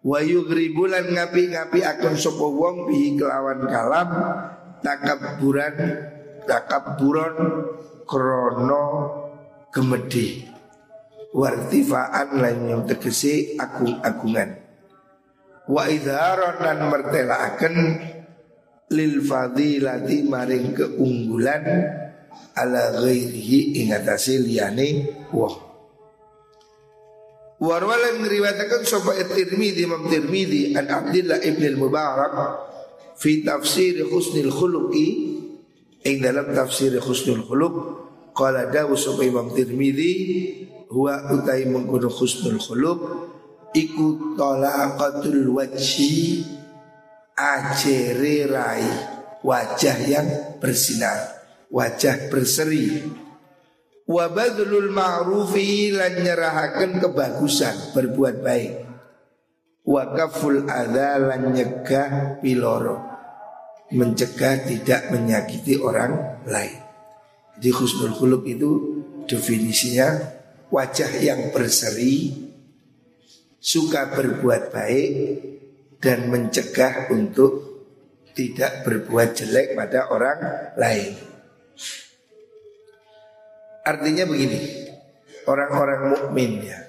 Wa 0.00 0.18
yugribulan 0.24 1.12
ngapi-ngapi 1.12 1.84
akon 1.84 2.16
sopo 2.16 2.54
wong 2.54 2.88
Fi 2.88 3.18
kelawan 3.20 3.66
kalam 3.68 4.08
Takaburan 4.82 5.76
Takaburon 6.42 7.36
Krono 8.02 8.84
gemedi 9.70 10.42
wartifaan 11.32 12.36
lain 12.36 12.60
yang 12.68 12.82
tegesi 12.84 13.56
agung-agungan. 13.56 14.60
Wa 15.70 15.88
idharon 15.88 16.60
dan 16.60 16.78
mertelaaken 16.90 17.74
lil 18.92 19.24
fadilati 19.24 20.28
maring 20.28 20.76
keunggulan 20.76 21.64
ala 22.52 23.00
ghairihi 23.00 23.80
ingatasi 23.80 24.44
liyane 24.44 24.88
wah 25.32 25.72
Warwala 27.62 28.18
ngeriwatakan 28.18 28.82
sopa 28.82 29.14
Tirmidhi 29.22 29.86
Imam 29.86 30.10
Tirmidhi 30.10 30.74
an 30.74 30.90
Abdullah 30.90 31.38
ibn 31.46 31.62
al-Mubarak 31.62 32.34
fi 33.16 33.44
tafsir 33.44 34.04
husnul 34.06 34.52
khuluqi 34.52 35.08
ing 36.02 36.16
dalam 36.22 36.50
tafsir 36.52 36.94
husnul 36.98 37.44
khuluq 37.46 37.74
Qala 38.32 38.72
dawu 38.72 38.96
sapa 38.96 39.28
Imam 39.28 39.52
Tirmidzi 39.52 40.12
huwa 40.88 41.36
utai 41.36 41.68
mengkono 41.68 42.08
husnul 42.08 42.56
khuluq 42.56 43.00
iku 43.76 44.36
talaqatul 44.40 45.52
wajhi 45.52 46.40
ajere 47.36 48.48
rai 48.48 48.88
wajah 49.44 49.96
yang 50.08 50.28
bersinar 50.64 51.44
wajah 51.68 52.32
berseri. 52.32 53.04
Wa 54.08 54.32
badlul 54.32 54.88
ma'rufi 54.92 55.92
lan 55.92 56.24
nyerahaken 56.24 57.04
kebagusan 57.04 57.92
berbuat 57.92 58.40
baik 58.40 58.72
wa 59.82 60.02
kaful 60.14 60.66
adza 60.66 61.18
lan 61.18 61.50
nyegah 61.50 62.38
piloro 62.38 62.98
mencegah 63.92 64.64
tidak 64.64 65.10
menyakiti 65.10 65.76
orang 65.76 66.42
lain 66.46 66.82
di 67.58 67.68
husnul 67.68 68.16
khuluq 68.16 68.42
itu 68.48 68.70
definisinya 69.28 70.40
wajah 70.72 71.12
yang 71.20 71.52
berseri, 71.52 72.32
suka 73.60 74.08
berbuat 74.16 74.72
baik 74.72 75.12
dan 76.00 76.32
mencegah 76.32 77.12
untuk 77.12 77.70
tidak 78.32 78.88
berbuat 78.88 79.36
jelek 79.36 79.76
pada 79.76 80.08
orang 80.08 80.38
lain. 80.80 81.12
Artinya 83.84 84.24
begini, 84.24 84.88
orang-orang 85.44 86.00
mukmin 86.16 86.52
ya. 86.64 86.80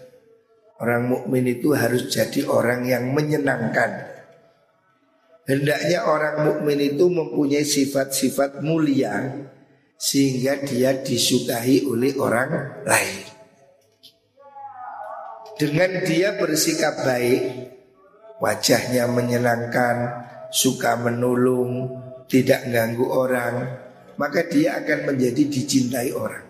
Orang 0.82 1.10
mukmin 1.10 1.46
itu 1.46 1.78
harus 1.78 2.10
jadi 2.10 2.50
orang 2.50 2.86
yang 2.90 3.14
menyenangkan. 3.14 4.14
Hendaknya 5.44 6.08
orang 6.08 6.36
mukmin 6.48 6.80
itu 6.80 7.12
mempunyai 7.12 7.68
sifat-sifat 7.68 8.64
mulia 8.64 9.44
sehingga 10.00 10.64
dia 10.64 11.04
disukai 11.04 11.84
oleh 11.84 12.16
orang 12.16 12.84
lain. 12.88 13.24
Dengan 15.60 16.02
dia 16.04 16.36
bersikap 16.40 17.06
baik, 17.06 17.42
wajahnya 18.42 19.06
menyenangkan, 19.06 19.96
suka 20.50 20.98
menolong, 20.98 22.02
tidak 22.26 22.68
ganggu 22.68 23.06
orang, 23.08 23.80
maka 24.18 24.44
dia 24.50 24.82
akan 24.82 25.14
menjadi 25.14 25.44
dicintai 25.48 26.10
orang. 26.12 26.46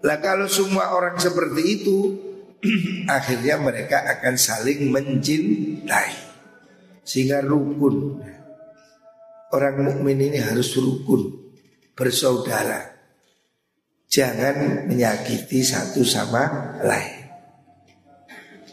Lah 0.00 0.18
kalau 0.22 0.48
semua 0.48 0.96
orang 0.96 1.20
seperti 1.20 1.62
itu, 1.80 1.98
akhirnya 3.16 3.56
mereka 3.56 4.04
akan 4.04 4.34
saling 4.36 4.92
mencintai. 4.92 6.12
Sehingga 7.04 7.40
rukun. 7.42 8.20
Orang 9.50 9.82
mukmin 9.82 10.20
ini 10.20 10.38
harus 10.38 10.78
rukun 10.78 11.34
bersaudara. 11.98 12.86
Jangan 14.10 14.86
menyakiti 14.86 15.62
satu 15.62 16.06
sama 16.06 16.76
lain. 16.82 17.18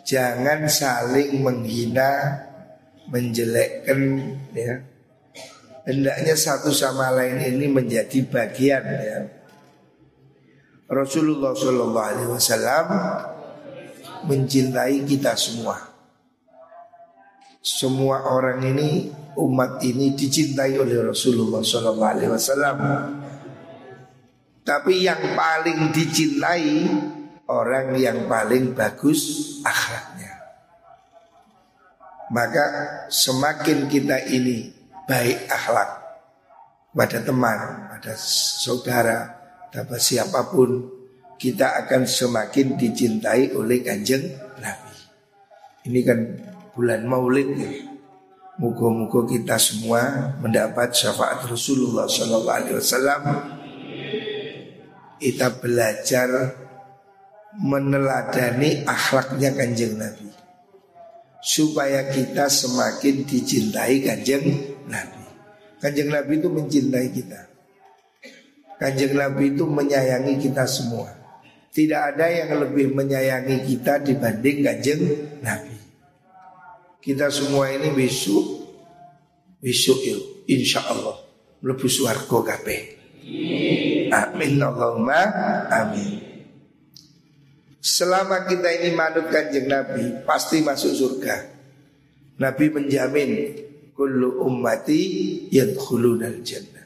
Jangan 0.06 0.69
saling 0.69 1.41
menghina, 1.41 2.41
menjelekkan 3.10 4.00
ya. 4.54 4.76
Hendaknya 5.88 6.36
satu 6.36 6.69
sama 6.71 7.12
lain 7.15 7.39
ini 7.41 7.67
menjadi 7.71 8.19
bagian 8.28 8.84
ya. 8.86 9.19
Rasulullah 10.88 11.52
Shallallahu 11.52 12.08
Alaihi 12.15 12.32
Wasallam 12.32 12.88
mencintai 14.27 15.07
kita 15.07 15.33
semua. 15.39 15.79
Semua 17.63 18.23
orang 18.31 18.63
ini 18.63 19.11
umat 19.35 19.83
ini 19.83 20.15
dicintai 20.15 20.79
oleh 20.79 21.11
Rasulullah 21.11 21.63
Alaihi 21.63 22.31
Wasallam. 22.31 22.77
Tapi 24.63 25.07
yang 25.07 25.35
paling 25.35 25.95
dicintai 25.95 26.87
orang 27.47 27.95
yang 27.95 28.27
paling 28.27 28.75
bagus 28.75 29.55
akhlaknya. 29.63 30.35
Maka 32.27 32.65
semakin 33.07 33.87
kita 33.87 34.27
ini 34.27 34.67
baik 35.07 35.47
akhlak 35.47 35.89
pada 36.91 37.23
teman, 37.23 37.87
pada 37.87 38.13
saudara, 38.19 39.31
dapat 39.71 39.99
siapa 40.03 40.51
pun 40.51 40.96
kita 41.38 41.86
akan 41.86 42.10
semakin 42.10 42.76
dicintai 42.76 43.54
oleh 43.54 43.86
kanjeng 43.86 44.26
Nabi. 44.58 44.93
Ini 45.88 46.00
kan 46.04 46.19
bulan 46.73 47.06
Maulid 47.06 47.50
ya. 47.58 47.71
Muka-muka 48.58 49.30
kita 49.30 49.54
semua 49.62 50.34
mendapat 50.41 50.89
syafaat 50.89 51.45
Rasulullah 51.45 52.10
Sallallahu 52.10 52.58
Alaihi 52.58 52.78
Wasallam. 52.82 53.21
Kita 55.17 55.54
belajar 55.62 56.30
meneladani 57.58 58.86
akhlaknya 58.86 59.54
kanjeng 59.54 59.97
Nabi 59.97 60.30
supaya 61.41 62.06
kita 62.10 62.50
semakin 62.50 63.26
dicintai 63.26 64.02
kanjeng 64.02 64.45
Nabi. 64.89 65.23
Kanjeng 65.78 66.10
Nabi 66.10 66.41
itu 66.41 66.50
mencintai 66.50 67.08
kita. 67.13 67.41
Kanjeng 68.78 69.17
Nabi 69.17 69.54
itu 69.58 69.65
menyayangi 69.65 70.38
kita 70.38 70.65
semua. 70.69 71.16
Tidak 71.77 72.01
ada 72.01 72.25
yang 72.25 72.57
lebih 72.57 72.89
menyayangi 72.97 73.69
kita 73.69 74.01
dibanding 74.01 74.65
kanjeng 74.65 75.01
Nabi. 75.45 75.77
Kita 76.97 77.29
semua 77.29 77.69
ini 77.69 77.93
besok 77.93 78.65
besok 79.61 80.01
yuk, 80.01 80.23
insya 80.49 80.81
Allah 80.89 81.21
lebih 81.61 81.85
suarga 81.85 82.57
kape. 82.57 82.77
Amin 84.09 84.57
Allahumma 84.57 85.21
amin. 85.69 86.17
Selama 87.77 88.49
kita 88.49 88.73
ini 88.81 88.97
manut 88.97 89.29
kanjeng 89.29 89.69
Nabi 89.69 90.25
pasti 90.25 90.65
masuk 90.65 90.97
surga. 90.97 91.35
Nabi 92.41 92.73
menjamin 92.73 93.29
kullu 93.93 94.41
ummati 94.41 95.45
yadkhulunal 95.53 96.41
jannah 96.41 96.77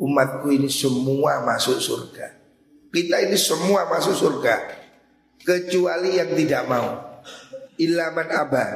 umatku 0.00 0.52
ini 0.52 0.68
semua 0.68 1.44
masuk 1.44 1.80
surga. 1.80 2.45
Kita 2.96 3.20
ini 3.20 3.36
semua 3.36 3.84
masuk 3.92 4.16
surga 4.16 4.72
kecuali 5.44 6.16
yang 6.16 6.32
tidak 6.32 6.64
mau. 6.64 7.20
Ilaman 7.76 8.32
abah 8.32 8.70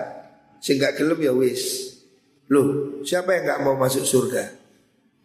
sehingga 0.61 0.93
gelem 0.93 1.25
ya 1.25 1.33
wis. 1.33 1.97
Loh, 2.53 3.01
siapa 3.01 3.33
yang 3.33 3.49
nggak 3.49 3.63
mau 3.65 3.81
masuk 3.81 4.05
surga? 4.05 4.61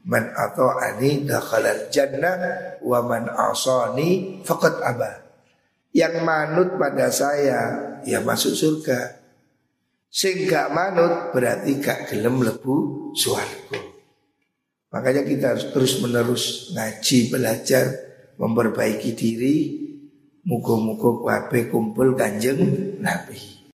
Man 0.08 0.32
atau 0.32 0.80
ani 0.80 1.28
dakhalal 1.28 1.92
jannah 1.92 2.40
wa 2.80 3.04
man 3.04 3.28
asani 3.28 4.40
faqad 4.48 4.80
abah. 4.80 5.28
Yang 5.92 6.16
manut 6.24 6.80
pada 6.80 7.12
saya 7.12 8.00
ya 8.08 8.24
masuk 8.24 8.56
surga. 8.56 9.20
Sehingga 10.08 10.72
manut 10.72 11.36
berarti 11.36 11.84
gak 11.84 12.16
gelem 12.16 12.40
lebu 12.48 13.12
suarga. 13.12 13.76
Makanya 14.96 15.28
kita 15.28 15.46
harus 15.52 15.68
terus 15.76 16.00
menerus 16.00 16.72
ngaji, 16.72 17.20
belajar, 17.28 18.15
memperbaiki 18.40 19.12
diri. 19.16 19.58
Muka-muka 20.46 21.26
kumpul 21.74 22.14
kanjeng 22.14 22.62
Nabi. 23.02 23.55